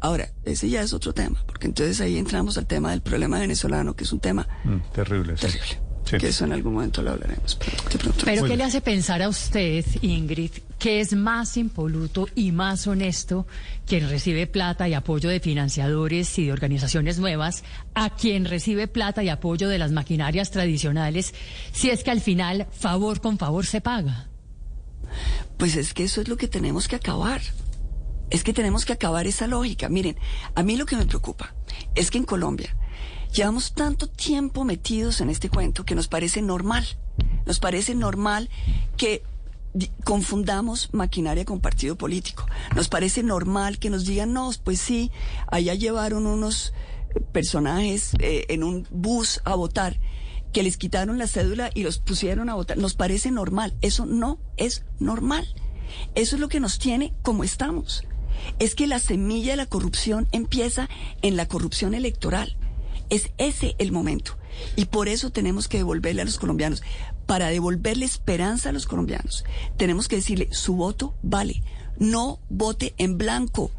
Ahora, 0.00 0.30
ese 0.44 0.68
ya 0.68 0.80
es 0.82 0.92
otro 0.92 1.12
tema, 1.12 1.42
porque 1.46 1.66
entonces 1.66 2.00
ahí 2.00 2.16
entramos 2.16 2.56
al 2.58 2.66
tema 2.66 2.90
del 2.90 3.02
problema 3.02 3.38
venezolano, 3.38 3.94
que 3.94 4.04
es 4.04 4.12
un 4.12 4.20
tema 4.20 4.46
Mm, 4.64 4.76
terrible. 4.92 5.34
terrible. 5.34 5.66
Sí. 6.04 6.16
Que 6.18 6.28
eso 6.28 6.44
en 6.44 6.52
algún 6.54 6.72
momento 6.74 7.02
lo 7.02 7.10
hablaremos. 7.12 7.56
Pero, 7.56 7.70
de 7.92 7.98
pronto- 7.98 8.24
Pero 8.24 8.44
¿qué 8.46 8.56
le 8.56 8.64
hace 8.64 8.80
pensar 8.80 9.22
a 9.22 9.28
usted, 9.28 9.84
Ingrid, 10.02 10.50
que 10.78 11.00
es 11.00 11.12
más 11.14 11.56
impoluto 11.56 12.26
y 12.34 12.50
más 12.50 12.86
honesto 12.88 13.46
quien 13.86 14.08
recibe 14.08 14.48
plata 14.48 14.88
y 14.88 14.94
apoyo 14.94 15.28
de 15.28 15.38
financiadores 15.38 16.36
y 16.38 16.46
de 16.46 16.52
organizaciones 16.52 17.18
nuevas 17.20 17.62
a 17.94 18.10
quien 18.16 18.44
recibe 18.46 18.88
plata 18.88 19.22
y 19.22 19.28
apoyo 19.28 19.68
de 19.68 19.78
las 19.78 19.92
maquinarias 19.92 20.50
tradicionales, 20.50 21.32
si 21.72 21.90
es 21.90 22.02
que 22.02 22.10
al 22.10 22.20
final 22.22 22.66
favor 22.72 23.20
con 23.20 23.38
favor 23.38 23.64
se 23.66 23.80
paga? 23.80 24.26
Pues 25.58 25.76
es 25.76 25.92
que 25.94 26.04
eso 26.04 26.22
es 26.22 26.28
lo 26.28 26.36
que 26.36 26.48
tenemos 26.48 26.88
que 26.88 26.96
acabar. 26.96 27.40
Es 28.30 28.44
que 28.44 28.52
tenemos 28.52 28.84
que 28.84 28.92
acabar 28.92 29.26
esa 29.26 29.46
lógica. 29.46 29.88
Miren, 29.88 30.16
a 30.54 30.62
mí 30.62 30.76
lo 30.76 30.86
que 30.86 30.96
me 30.96 31.06
preocupa 31.06 31.54
es 31.94 32.10
que 32.10 32.18
en 32.18 32.24
Colombia 32.24 32.76
llevamos 33.32 33.72
tanto 33.74 34.08
tiempo 34.08 34.64
metidos 34.64 35.20
en 35.20 35.30
este 35.30 35.48
cuento 35.48 35.84
que 35.84 35.94
nos 35.94 36.08
parece 36.08 36.42
normal. 36.42 36.86
Nos 37.46 37.58
parece 37.58 37.94
normal 37.94 38.48
que 38.96 39.22
confundamos 40.04 40.92
maquinaria 40.92 41.44
con 41.44 41.60
partido 41.60 41.96
político. 41.96 42.46
Nos 42.74 42.88
parece 42.88 43.22
normal 43.22 43.78
que 43.78 43.90
nos 43.90 44.04
digan, 44.04 44.32
no, 44.32 44.50
pues 44.64 44.80
sí, 44.80 45.10
allá 45.46 45.74
llevaron 45.74 46.26
unos 46.26 46.72
eh, 47.14 47.20
personajes 47.32 48.12
eh, 48.18 48.46
en 48.48 48.64
un 48.64 48.86
bus 48.90 49.40
a 49.44 49.54
votar 49.54 49.98
que 50.52 50.62
les 50.62 50.76
quitaron 50.76 51.18
la 51.18 51.28
cédula 51.28 51.70
y 51.74 51.82
los 51.84 51.98
pusieron 51.98 52.48
a 52.48 52.54
votar. 52.54 52.76
Nos 52.78 52.94
parece 52.94 53.30
normal. 53.30 53.74
Eso 53.82 54.06
no 54.06 54.40
es 54.56 54.84
normal. 54.98 55.46
Eso 56.14 56.36
es 56.36 56.40
lo 56.40 56.48
que 56.48 56.60
nos 56.60 56.78
tiene 56.78 57.14
como 57.22 57.44
estamos. 57.44 58.04
Es 58.58 58.74
que 58.74 58.86
la 58.86 58.98
semilla 58.98 59.52
de 59.52 59.56
la 59.56 59.66
corrupción 59.66 60.28
empieza 60.32 60.88
en 61.22 61.36
la 61.36 61.46
corrupción 61.46 61.94
electoral. 61.94 62.56
Es 63.08 63.30
ese 63.38 63.74
el 63.78 63.92
momento. 63.92 64.36
Y 64.76 64.86
por 64.86 65.08
eso 65.08 65.30
tenemos 65.30 65.68
que 65.68 65.78
devolverle 65.78 66.22
a 66.22 66.24
los 66.24 66.38
colombianos. 66.38 66.82
Para 67.26 67.48
devolverle 67.48 68.04
esperanza 68.04 68.70
a 68.70 68.72
los 68.72 68.86
colombianos, 68.86 69.44
tenemos 69.76 70.08
que 70.08 70.16
decirle, 70.16 70.48
su 70.52 70.74
voto 70.74 71.14
vale. 71.22 71.62
No 71.98 72.40
vote 72.48 72.94
en 72.98 73.18
blanco. 73.18 73.70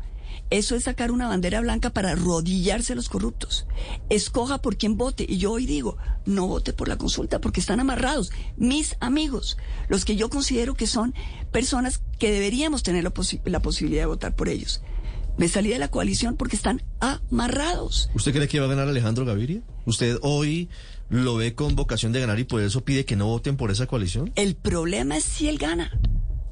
Eso 0.52 0.76
es 0.76 0.84
sacar 0.84 1.12
una 1.12 1.30
bandera 1.30 1.62
blanca 1.62 1.92
para 1.92 2.12
arrodillarse 2.12 2.92
a 2.92 2.96
los 2.98 3.08
corruptos. 3.08 3.66
Escoja 4.10 4.62
por 4.62 4.76
quién 4.76 4.98
vote. 4.98 5.26
Y 5.28 5.38
yo 5.38 5.54
hoy 5.54 5.66
digo, 5.66 5.98
no 6.26 6.46
vote 6.46 6.74
por 6.74 6.90
la 6.90 6.98
consulta 6.98 7.40
porque 7.40 7.62
están 7.62 7.80
amarrados. 7.80 8.32
Mis 8.58 8.98
amigos, 9.00 9.58
los 9.88 10.04
que 10.04 10.18
yo 10.18 10.30
considero 10.30 10.74
que 10.74 10.88
son 10.88 11.16
personas 11.54 12.02
que 12.20 12.34
deberíamos 12.34 12.84
tener 12.84 13.06
la, 13.06 13.14
la 13.46 13.62
posibilidad 13.62 14.02
de 14.02 14.08
votar 14.08 14.36
por 14.36 14.50
ellos. 14.50 14.82
Me 15.38 15.48
salí 15.48 15.70
de 15.70 15.80
la 15.80 15.88
coalición 15.88 16.36
porque 16.36 16.58
están 16.58 16.84
amarrados. 17.00 18.10
¿Usted 18.14 18.34
cree 18.34 18.50
que 18.50 18.60
va 18.60 18.66
a 18.66 18.70
ganar 18.70 18.90
Alejandro 18.90 19.24
Gaviria? 19.24 19.62
¿Usted 19.86 20.20
hoy 20.22 20.68
lo 21.10 21.38
ve 21.38 21.56
con 21.56 21.78
vocación 21.78 22.12
de 22.12 22.20
ganar 22.20 22.40
y 22.40 22.44
por 22.44 22.62
eso 22.62 22.84
pide 22.84 23.06
que 23.06 23.16
no 23.16 23.28
voten 23.28 23.56
por 23.56 23.72
esa 23.72 23.88
coalición? 23.88 24.34
El 24.36 24.56
problema 24.56 25.16
es 25.16 25.24
si 25.24 25.48
él 25.48 25.58
gana. 25.58 25.98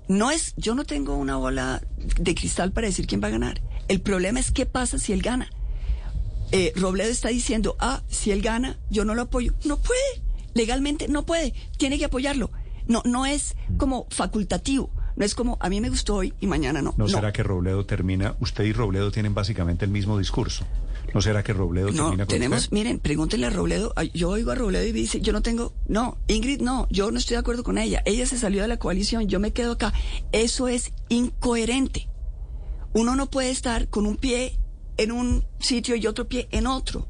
No 0.10 0.32
es, 0.32 0.56
yo 0.58 0.74
no 0.74 0.86
tengo 0.86 1.15
una 1.15 1.38
bola 1.38 1.84
de 2.19 2.34
cristal 2.34 2.72
para 2.72 2.88
decir 2.88 3.06
quién 3.06 3.22
va 3.24 3.28
a 3.28 3.32
ganar. 3.32 3.62
El 3.88 4.02
problema 4.02 4.39
es 4.39 4.50
qué 4.50 4.65
pasa 4.65 4.98
si 4.98 5.13
él 5.13 5.22
gana. 5.22 5.52
Eh, 6.52 6.74
Robledo 6.76 7.12
está 7.12 7.30
diciendo, 7.30 7.76
ah, 7.80 8.02
si 8.08 8.32
él 8.32 8.41
gana, 8.41 8.80
yo 8.89 9.06
no 9.06 9.13
lo 9.13 9.22
apoyo. 9.22 9.54
No 9.65 9.78
puede. 9.78 10.24
Legalmente 10.56 11.08
no 11.08 11.28
puede. 11.28 11.54
Tiene 11.78 12.00
que 12.00 12.06
apoyarlo. 12.06 12.50
No, 12.88 13.04
no 13.06 13.28
es 13.28 13.56
como 13.78 14.08
facultativo. 14.10 14.89
No 15.15 15.26
es 15.26 15.36
como 15.36 15.58
a 15.60 15.69
mí 15.69 15.80
me 15.80 15.89
gustó 15.89 16.15
hoy 16.15 16.34
y 16.39 16.48
mañana 16.48 16.82
no. 16.82 16.95
¿No, 16.98 17.08
será 17.08 17.32
que 17.32 17.43
Robledo 17.43 17.86
termina? 17.86 18.36
Usted 18.39 18.63
y 18.63 18.74
Robledo 18.74 19.12
tienen 19.12 19.36
básicamente 19.36 19.86
el 19.86 19.91
mismo 19.91 20.17
discurso. 20.17 20.65
¿No 21.13 21.22
será 21.22 21.43
que 21.43 21.54
Robledo 21.54 21.88
no, 21.91 22.04
termina 22.04 22.26
con 22.26 22.28
tenemos, 22.28 22.60
usted? 22.63 22.74
miren, 22.74 23.00
pregúntenle 23.00 23.48
a 23.48 23.50
Robledo. 23.50 23.93
Yo 24.13 24.30
oigo 24.30 24.52
a 24.52 24.56
Robledo 24.56 24.86
y 24.86 24.91
dice, 24.91 25.22
yo 25.22 25.34
no 25.34 25.41
tengo, 25.41 25.74
no, 25.88 26.17
Ingrid, 26.28 26.62
no, 26.62 26.88
yo 26.89 27.12
no 27.12 27.17
estoy 27.17 27.36
de 27.36 27.39
acuerdo 27.39 27.63
con 27.63 27.78
ella. 27.78 28.02
Ella 28.06 28.26
se 28.26 28.38
salió 28.38 28.62
de 28.62 28.67
la 28.67 28.78
coalición, 28.78 29.28
yo 29.28 29.39
me 29.39 29.52
quedo 29.54 29.74
acá. 29.74 29.93
Eso 30.32 30.67
es 30.67 30.91
incoherente. 31.10 32.08
Uno 32.93 33.15
no 33.15 33.30
puede 33.30 33.52
estar 33.52 33.88
con 33.89 34.06
un 34.06 34.17
pie 34.17 34.58
en 34.98 35.12
un 35.12 35.45
sitio 35.60 35.95
y 35.95 36.08
otro 36.08 36.28
pie 36.28 36.48
en 36.52 36.67
otro. 36.67 37.08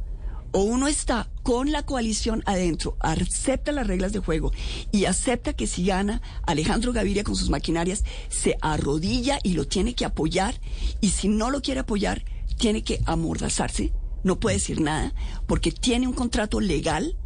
O 0.52 0.64
uno 0.64 0.88
está 0.88 1.30
con 1.44 1.72
la 1.72 1.84
coalición 1.84 2.42
adentro, 2.48 2.98
acepta 3.02 3.72
las 3.72 3.86
reglas 3.86 4.14
de 4.14 4.20
juego 4.20 4.52
y 4.92 5.06
acepta 5.06 5.54
que 5.54 5.68
si 5.68 5.86
gana 5.86 6.24
Alejandro 6.48 6.92
Gaviria 6.92 7.24
con 7.24 7.36
sus 7.36 7.52
maquinarias, 7.52 8.04
se 8.30 8.58
arrodilla 8.62 9.40
y 9.44 9.54
lo 9.54 9.68
tiene 9.68 9.94
que 9.94 10.06
apoyar. 10.06 10.60
Y 11.02 11.10
si 11.10 11.28
no 11.28 11.52
lo 11.52 11.62
quiere 11.62 11.82
apoyar, 11.82 12.24
tiene 12.60 12.84
que 12.84 13.02
amordazarse, 13.06 13.92
no 14.24 14.40
puede 14.40 14.58
decir 14.58 14.82
nada, 14.82 15.14
porque 15.48 15.72
tiene 15.72 16.08
un 16.08 16.14
contrato 16.14 16.60
legal 16.60 17.18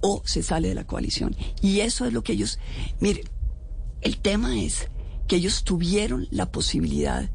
o 0.00 0.22
se 0.24 0.42
sale 0.42 0.68
de 0.68 0.74
la 0.74 0.86
coalición. 0.86 1.36
Y 1.60 1.80
eso 1.80 2.06
es 2.06 2.12
lo 2.14 2.22
que 2.22 2.32
ellos, 2.32 2.58
miren, 3.00 3.28
el 4.00 4.18
tema 4.18 4.58
es 4.58 4.88
que 5.26 5.36
ellos 5.36 5.64
tuvieron 5.64 6.28
la 6.30 6.50
posibilidad 6.50 7.30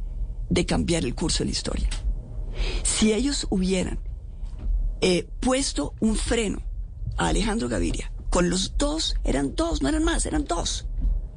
de 0.50 0.66
cambiar 0.66 1.04
el 1.04 1.14
curso 1.14 1.40
de 1.40 1.46
la 1.46 1.52
historia. 1.52 1.90
Si 2.84 3.12
ellos 3.12 3.48
hubieran 3.50 4.00
eh, 5.02 5.28
puesto 5.40 5.94
un 6.00 6.16
freno 6.16 6.64
a 7.18 7.28
Alejandro 7.28 7.68
Gaviria, 7.68 8.14
con 8.30 8.50
los 8.50 8.78
dos, 8.78 9.16
eran 9.26 9.56
dos, 9.56 9.82
no 9.82 9.90
eran 9.90 10.06
más, 10.06 10.26
eran 10.26 10.46
dos, 10.46 10.88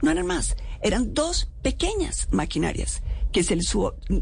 no 0.01 0.13
eran 0.13 0.27
más, 0.27 0.57
eran 0.81 1.13
dos 1.13 1.51
pequeñas 1.63 2.29
maquinarias 2.31 3.03
que 3.35 3.43
se 3.43 3.57
les 3.57 3.75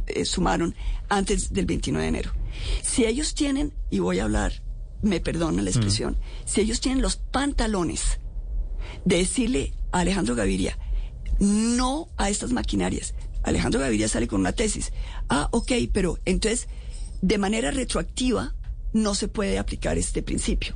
eh, 0.07 0.25
sumaron 0.25 0.75
antes 1.11 1.53
del 1.53 1.66
29 1.66 2.03
de 2.03 2.09
enero. 2.09 2.33
Si 2.83 3.05
ellos 3.05 3.35
tienen, 3.35 3.75
y 3.90 3.98
voy 3.98 4.18
a 4.18 4.25
hablar, 4.25 4.62
me 5.03 5.20
perdona 5.20 5.62
la 5.62 5.68
expresión, 5.68 6.16
si 6.46 6.62
ellos 6.62 6.81
tienen 6.81 7.03
los 7.03 7.16
pantalones 7.16 8.18
de 9.05 9.18
decirle 9.18 9.75
a 9.92 10.01
Alejandro 10.01 10.35
Gaviria, 10.35 10.79
no 11.38 12.09
a 12.16 12.31
estas 12.31 12.53
maquinarias. 12.53 13.14
Alejandro 13.42 13.81
Gaviria 13.81 14.09
sale 14.09 14.27
con 14.29 14.40
una 14.40 14.53
tesis. 14.53 14.94
Ah, 15.29 15.48
ok, 15.53 15.72
pero 15.92 16.18
entonces, 16.25 16.68
de 17.20 17.37
manera 17.37 17.70
retroactiva, 17.70 18.55
no 18.94 19.14
se 19.14 19.29
puede 19.29 19.59
aplicar 19.59 19.98
este 19.98 20.22
principio. 20.22 20.75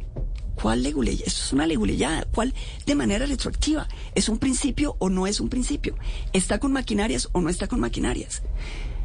¿Cuál 0.57 0.83
leguleya? 0.83 1.25
Eso 1.27 1.45
es 1.45 1.53
una 1.53 1.67
leguleyada. 1.67 2.25
¿Cuál 2.25 2.55
de 2.87 2.95
manera 2.95 3.27
retroactiva? 3.27 3.87
¿Es 4.15 4.29
un 4.29 4.39
principio 4.39 4.97
o 4.99 5.11
no 5.11 5.27
es 5.27 5.39
un 5.39 5.49
principio? 5.49 5.97
¿Está 6.33 6.59
con 6.59 6.73
maquinarias 6.73 7.29
o 7.33 7.41
no 7.41 7.51
está 7.51 7.69
con 7.69 7.79
maquinarias? 7.79 8.43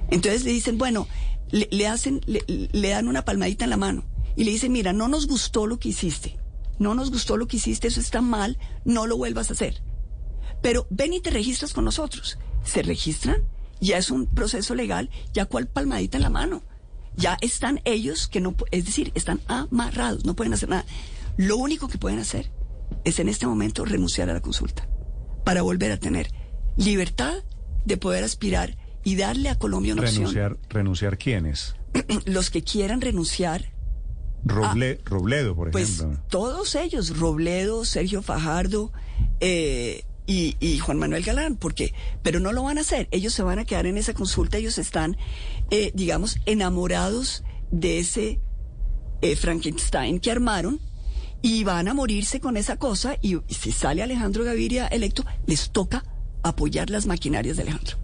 Entonces 0.09 0.45
le 0.45 0.51
dicen, 0.51 0.77
bueno, 0.77 1.07
le, 1.51 1.87
hacen, 1.87 2.21
le, 2.25 2.43
le 2.47 2.89
dan 2.89 3.07
una 3.07 3.25
palmadita 3.25 3.65
en 3.65 3.69
la 3.69 3.77
mano 3.77 4.05
y 4.35 4.45
le 4.45 4.51
dicen, 4.51 4.71
mira, 4.71 4.93
no 4.93 5.09
nos 5.09 5.27
gustó 5.27 5.67
lo 5.67 5.77
que 5.77 5.89
hiciste. 5.89 6.37
No 6.79 6.95
nos 6.95 7.11
gustó 7.11 7.37
lo 7.37 7.47
que 7.47 7.57
hiciste, 7.57 7.89
eso 7.89 7.99
está 7.99 8.21
mal, 8.21 8.57
no 8.85 9.05
lo 9.05 9.17
vuelvas 9.17 9.49
a 9.49 9.53
hacer. 9.53 9.83
Pero 10.61 10.87
ven 10.89 11.13
y 11.13 11.19
te 11.19 11.31
registras 11.31 11.73
con 11.73 11.85
nosotros. 11.85 12.39
¿Se 12.63 12.81
registran? 12.81 13.43
Ya 13.81 13.97
es 13.97 14.09
un 14.09 14.25
proceso 14.25 14.73
legal, 14.73 15.09
ya 15.33 15.45
cuál 15.45 15.67
palmadita 15.67 16.17
en 16.17 16.23
la 16.23 16.29
mano. 16.29 16.63
Ya 17.15 17.37
están 17.41 17.81
ellos 17.83 18.27
que 18.27 18.39
no, 18.39 18.55
es 18.71 18.85
decir, 18.85 19.11
están 19.15 19.41
amarrados, 19.47 20.25
no 20.25 20.35
pueden 20.35 20.53
hacer 20.53 20.69
nada. 20.69 20.85
Lo 21.37 21.57
único 21.57 21.87
que 21.87 21.97
pueden 21.97 22.19
hacer 22.19 22.51
es 23.03 23.19
en 23.19 23.29
este 23.29 23.47
momento 23.47 23.85
renunciar 23.85 24.29
a 24.29 24.33
la 24.33 24.41
consulta 24.41 24.87
para 25.43 25.61
volver 25.61 25.91
a 25.91 25.97
tener 25.97 26.31
libertad 26.77 27.43
de 27.85 27.97
poder 27.97 28.23
aspirar 28.23 28.77
y 29.03 29.15
darle 29.15 29.49
a 29.49 29.57
Colombia 29.57 29.93
una 29.93 30.03
renunciar, 30.03 30.53
opción. 30.53 30.69
¿Renunciar 30.69 31.17
quiénes? 31.17 31.75
Los 32.25 32.49
que 32.49 32.63
quieran 32.63 33.01
renunciar. 33.01 33.73
Roble, 34.43 34.99
Robledo, 35.05 35.55
por 35.55 35.71
pues, 35.71 35.99
ejemplo. 35.99 36.23
Todos 36.29 36.75
ellos, 36.75 37.17
Robledo, 37.17 37.85
Sergio 37.85 38.23
Fajardo 38.23 38.91
eh, 39.39 40.03
y, 40.25 40.55
y, 40.59 40.79
Juan 40.79 40.97
Manuel 40.97 41.23
Galán, 41.23 41.57
porque, 41.57 41.93
pero 42.23 42.39
no 42.39 42.51
lo 42.51 42.63
van 42.63 42.79
a 42.79 42.81
hacer. 42.81 43.07
Ellos 43.11 43.33
se 43.33 43.43
van 43.43 43.59
a 43.59 43.65
quedar 43.65 43.85
en 43.85 43.97
esa 43.97 44.13
consulta, 44.13 44.57
ellos 44.57 44.79
están, 44.79 45.15
eh, 45.69 45.91
digamos, 45.93 46.37
enamorados 46.45 47.43
de 47.69 47.99
ese 47.99 48.39
eh, 49.21 49.35
Frankenstein 49.35 50.19
que 50.19 50.31
armaron 50.31 50.79
y 51.41 51.63
van 51.63 51.88
a 51.88 51.93
morirse 51.93 52.39
con 52.39 52.58
esa 52.58 52.77
cosa 52.77 53.15
y, 53.21 53.38
si 53.49 53.71
sale 53.71 54.04
Alejandro 54.04 54.43
Gaviria 54.43 54.88
electo, 54.88 55.25
les 55.45 55.71
toca 55.71 56.04
apoyar 56.43 56.89
las 56.89 57.06
maquinarias 57.06 57.58
de 57.58 57.63
Alejandro. 57.63 57.97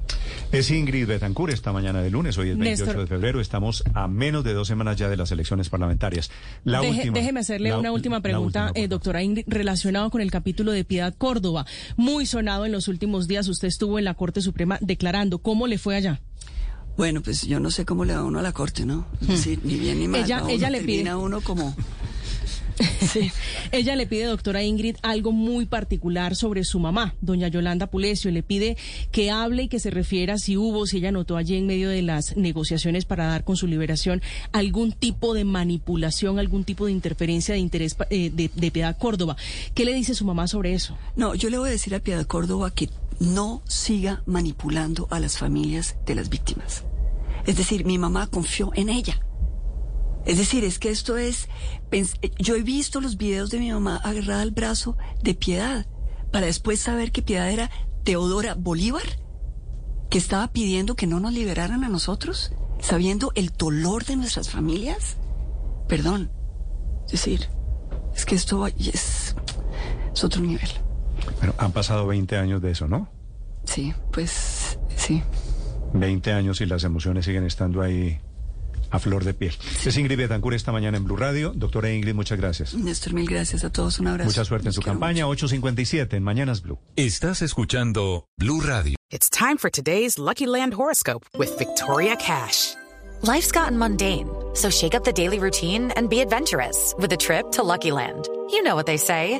Es 0.52 0.72
Ingrid 0.72 1.08
Betancourt 1.08 1.54
esta 1.54 1.74
mañana 1.74 2.02
de 2.02 2.10
lunes, 2.10 2.38
hoy 2.38 2.50
es 2.50 2.58
28 2.58 3.02
de 3.02 3.08
febrero, 3.08 3.42
estamos 3.42 3.84
a 3.94 4.08
menos 4.08 4.44
de 4.44 4.54
dos 4.54 4.68
semanas 4.68 4.96
ya 4.96 5.10
de 5.10 5.18
las 5.18 5.32
elecciones 5.32 5.70
parlamentarias. 5.70 6.30
La 6.64 6.82
última, 6.82 7.14
déjeme 7.14 7.40
hacerle 7.42 7.76
una 7.76 7.92
última 7.92 8.22
pregunta, 8.22 8.72
eh, 8.76 8.88
doctora 8.88 9.24
Ingrid, 9.24 9.46
relacionado 9.48 10.10
con 10.10 10.22
el 10.22 10.32
capítulo 10.32 10.72
de 10.72 10.86
Piedad 10.86 11.14
Córdoba. 11.18 11.66
Muy 11.96 12.26
sonado 12.26 12.66
en 12.66 12.72
los 12.72 12.88
últimos 12.88 13.28
días, 13.28 13.48
usted 13.48 13.68
estuvo 13.68 14.00
en 14.00 14.06
la 14.06 14.14
Corte 14.14 14.42
Suprema 14.42 14.78
declarando. 14.82 15.40
¿Cómo 15.40 15.68
le 15.68 15.78
fue 15.78 15.96
allá? 15.96 16.22
Bueno, 16.96 17.22
pues 17.22 17.44
yo 17.44 17.60
no 17.60 17.70
sé 17.70 17.86
cómo 17.86 18.06
le 18.06 18.16
va 18.16 18.24
uno 18.24 18.40
a 18.40 18.42
la 18.42 18.54
Corte, 18.54 18.86
¿no? 18.86 19.06
Es 19.22 19.28
hmm. 19.28 19.32
decir, 19.32 19.60
ni 19.64 19.76
bien 19.76 20.00
ni 20.00 20.08
mal. 20.08 20.24
Ella, 20.24 20.44
ella 20.50 20.70
le 20.70 20.82
pide 20.82 21.10
a 21.10 21.18
uno 21.18 21.42
como 21.42 21.76
Sí. 23.08 23.32
Ella 23.72 23.96
le 23.96 24.06
pide, 24.06 24.26
doctora 24.26 24.64
Ingrid, 24.64 24.98
algo 25.02 25.32
muy 25.32 25.66
particular 25.66 26.36
sobre 26.36 26.64
su 26.64 26.80
mamá, 26.80 27.16
doña 27.22 27.48
Yolanda 27.48 27.88
Pulesio. 27.88 28.32
Le 28.32 28.44
pide 28.44 28.78
que 29.12 29.32
hable 29.32 29.64
y 29.64 29.68
que 29.68 29.80
se 29.80 29.90
refiera 29.92 30.38
si 30.38 30.58
hubo, 30.58 30.86
si 30.86 30.98
ella 30.98 31.12
notó 31.12 31.38
allí 31.38 31.56
en 31.56 31.68
medio 31.68 31.90
de 31.90 32.02
las 32.02 32.36
negociaciones 32.36 33.06
para 33.06 33.28
dar 33.28 33.44
con 33.44 33.56
su 33.56 33.68
liberación 33.68 34.22
algún 34.52 34.92
tipo 34.92 35.34
de 35.34 35.46
manipulación, 35.46 36.40
algún 36.40 36.64
tipo 36.64 36.86
de 36.86 36.92
interferencia 36.92 37.54
de 37.54 37.60
interés 37.60 37.96
eh, 38.10 38.30
de, 38.34 38.50
de 38.54 38.72
Piedad 38.72 38.98
Córdoba. 38.98 39.38
¿Qué 39.74 39.86
le 39.86 39.94
dice 39.94 40.14
su 40.14 40.26
mamá 40.26 40.48
sobre 40.48 40.74
eso? 40.74 40.98
No, 41.16 41.34
yo 41.36 41.50
le 41.50 41.58
voy 41.58 41.70
a 41.70 41.72
decir 41.72 41.96
a 41.96 42.00
Piedad 42.00 42.26
Córdoba 42.26 42.72
que 42.72 42.90
no 43.20 43.62
siga 43.68 44.22
manipulando 44.26 45.08
a 45.12 45.20
las 45.20 45.38
familias 45.38 45.96
de 46.06 46.16
las 46.16 46.30
víctimas. 46.30 46.84
Es 47.46 47.56
decir, 47.58 47.86
mi 47.86 47.98
mamá 47.98 48.28
confió 48.28 48.72
en 48.76 48.90
ella. 48.90 49.22
Es 50.28 50.38
decir, 50.38 50.66
es 50.66 50.78
que 50.78 50.90
esto 50.90 51.16
es, 51.16 51.48
yo 52.38 52.56
he 52.56 52.62
visto 52.62 53.00
los 53.00 53.16
videos 53.16 53.50
de 53.50 53.60
mi 53.60 53.72
mamá 53.72 53.96
agarrada 54.04 54.42
al 54.42 54.52
brazo 54.52 54.98
de 55.24 55.34
Piedad, 55.34 55.88
para 56.34 56.48
después 56.48 56.82
saber 56.82 57.14
que 57.14 57.22
Piedad 57.22 57.50
era 57.50 57.72
Teodora 58.04 58.54
Bolívar, 58.54 59.06
que 60.10 60.18
estaba 60.18 60.52
pidiendo 60.52 60.98
que 60.98 61.08
no 61.08 61.22
nos 61.22 61.32
liberaran 61.32 61.86
a 61.86 61.90
nosotros, 61.90 62.52
sabiendo 62.82 63.32
el 63.36 63.52
dolor 63.58 64.04
de 64.04 64.18
nuestras 64.18 64.50
familias. 64.50 65.16
Perdón, 65.88 66.30
es 67.06 67.14
decir, 67.14 67.48
es 68.14 68.26
que 68.26 68.36
esto 68.36 68.68
es, 68.68 69.34
es 70.14 70.24
otro 70.26 70.42
nivel. 70.42 70.70
Bueno, 71.38 71.56
han 71.58 71.72
pasado 71.72 72.06
20 72.06 72.36
años 72.36 72.62
de 72.62 72.72
eso, 72.72 72.90
¿no? 72.90 73.08
Sí, 73.64 73.94
pues 74.12 74.78
sí. 74.98 75.24
20 75.94 76.34
años 76.34 76.60
y 76.60 76.66
las 76.66 76.84
emociones 76.84 77.24
siguen 77.24 77.46
estando 77.46 77.82
ahí 77.82 78.20
a 78.92 79.00
flor 79.00 79.24
de 79.24 79.34
piel. 79.34 79.54
Es 79.86 79.98
Ingrid 79.98 80.18
Betancourt 80.18 80.56
esta 80.56 80.72
mañana 80.72 80.98
en 80.98 81.06
Blue 81.06 81.16
Radio. 81.18 81.54
Doctora 81.56 81.92
Ingrid, 81.92 82.14
muchas 82.14 82.38
gracias. 82.38 82.74
Néstor, 82.74 83.14
mil 83.14 83.28
gracias 83.28 83.64
a 83.64 83.72
todos. 83.72 84.00
Un 84.00 84.08
abrazo. 84.08 84.30
Mucha 84.30 84.46
suerte 84.46 84.68
en 84.68 84.74
su 84.74 84.82
campaña. 84.82 85.26
8.57 85.26 86.14
en 86.14 86.24
Mañanas 86.24 86.62
Blue. 86.62 86.80
Estás 86.96 87.42
escuchando 87.42 88.28
Blue 88.38 88.62
Radio. 88.62 88.96
It's 89.10 89.30
time 89.30 89.58
for 89.58 89.70
today's 89.70 90.18
Lucky 90.20 90.46
Land 90.46 90.74
horoscope 90.74 91.26
with 91.38 91.58
Victoria 91.58 92.16
Cash. 92.18 92.76
Life's 93.24 93.52
gotten 93.52 93.78
mundane, 93.78 94.30
so 94.54 94.70
shake 94.70 94.94
up 94.94 95.04
the 95.04 95.14
daily 95.14 95.40
routine 95.40 95.92
and 95.96 96.10
be 96.10 96.20
adventurous 96.22 96.94
with 97.00 97.12
a 97.14 97.18
trip 97.18 97.52
to 97.54 97.64
Lucky 97.64 97.92
Land. 97.92 98.28
You 98.52 98.62
know 98.64 98.76
what 98.76 98.86
they 98.86 98.98
say. 98.98 99.40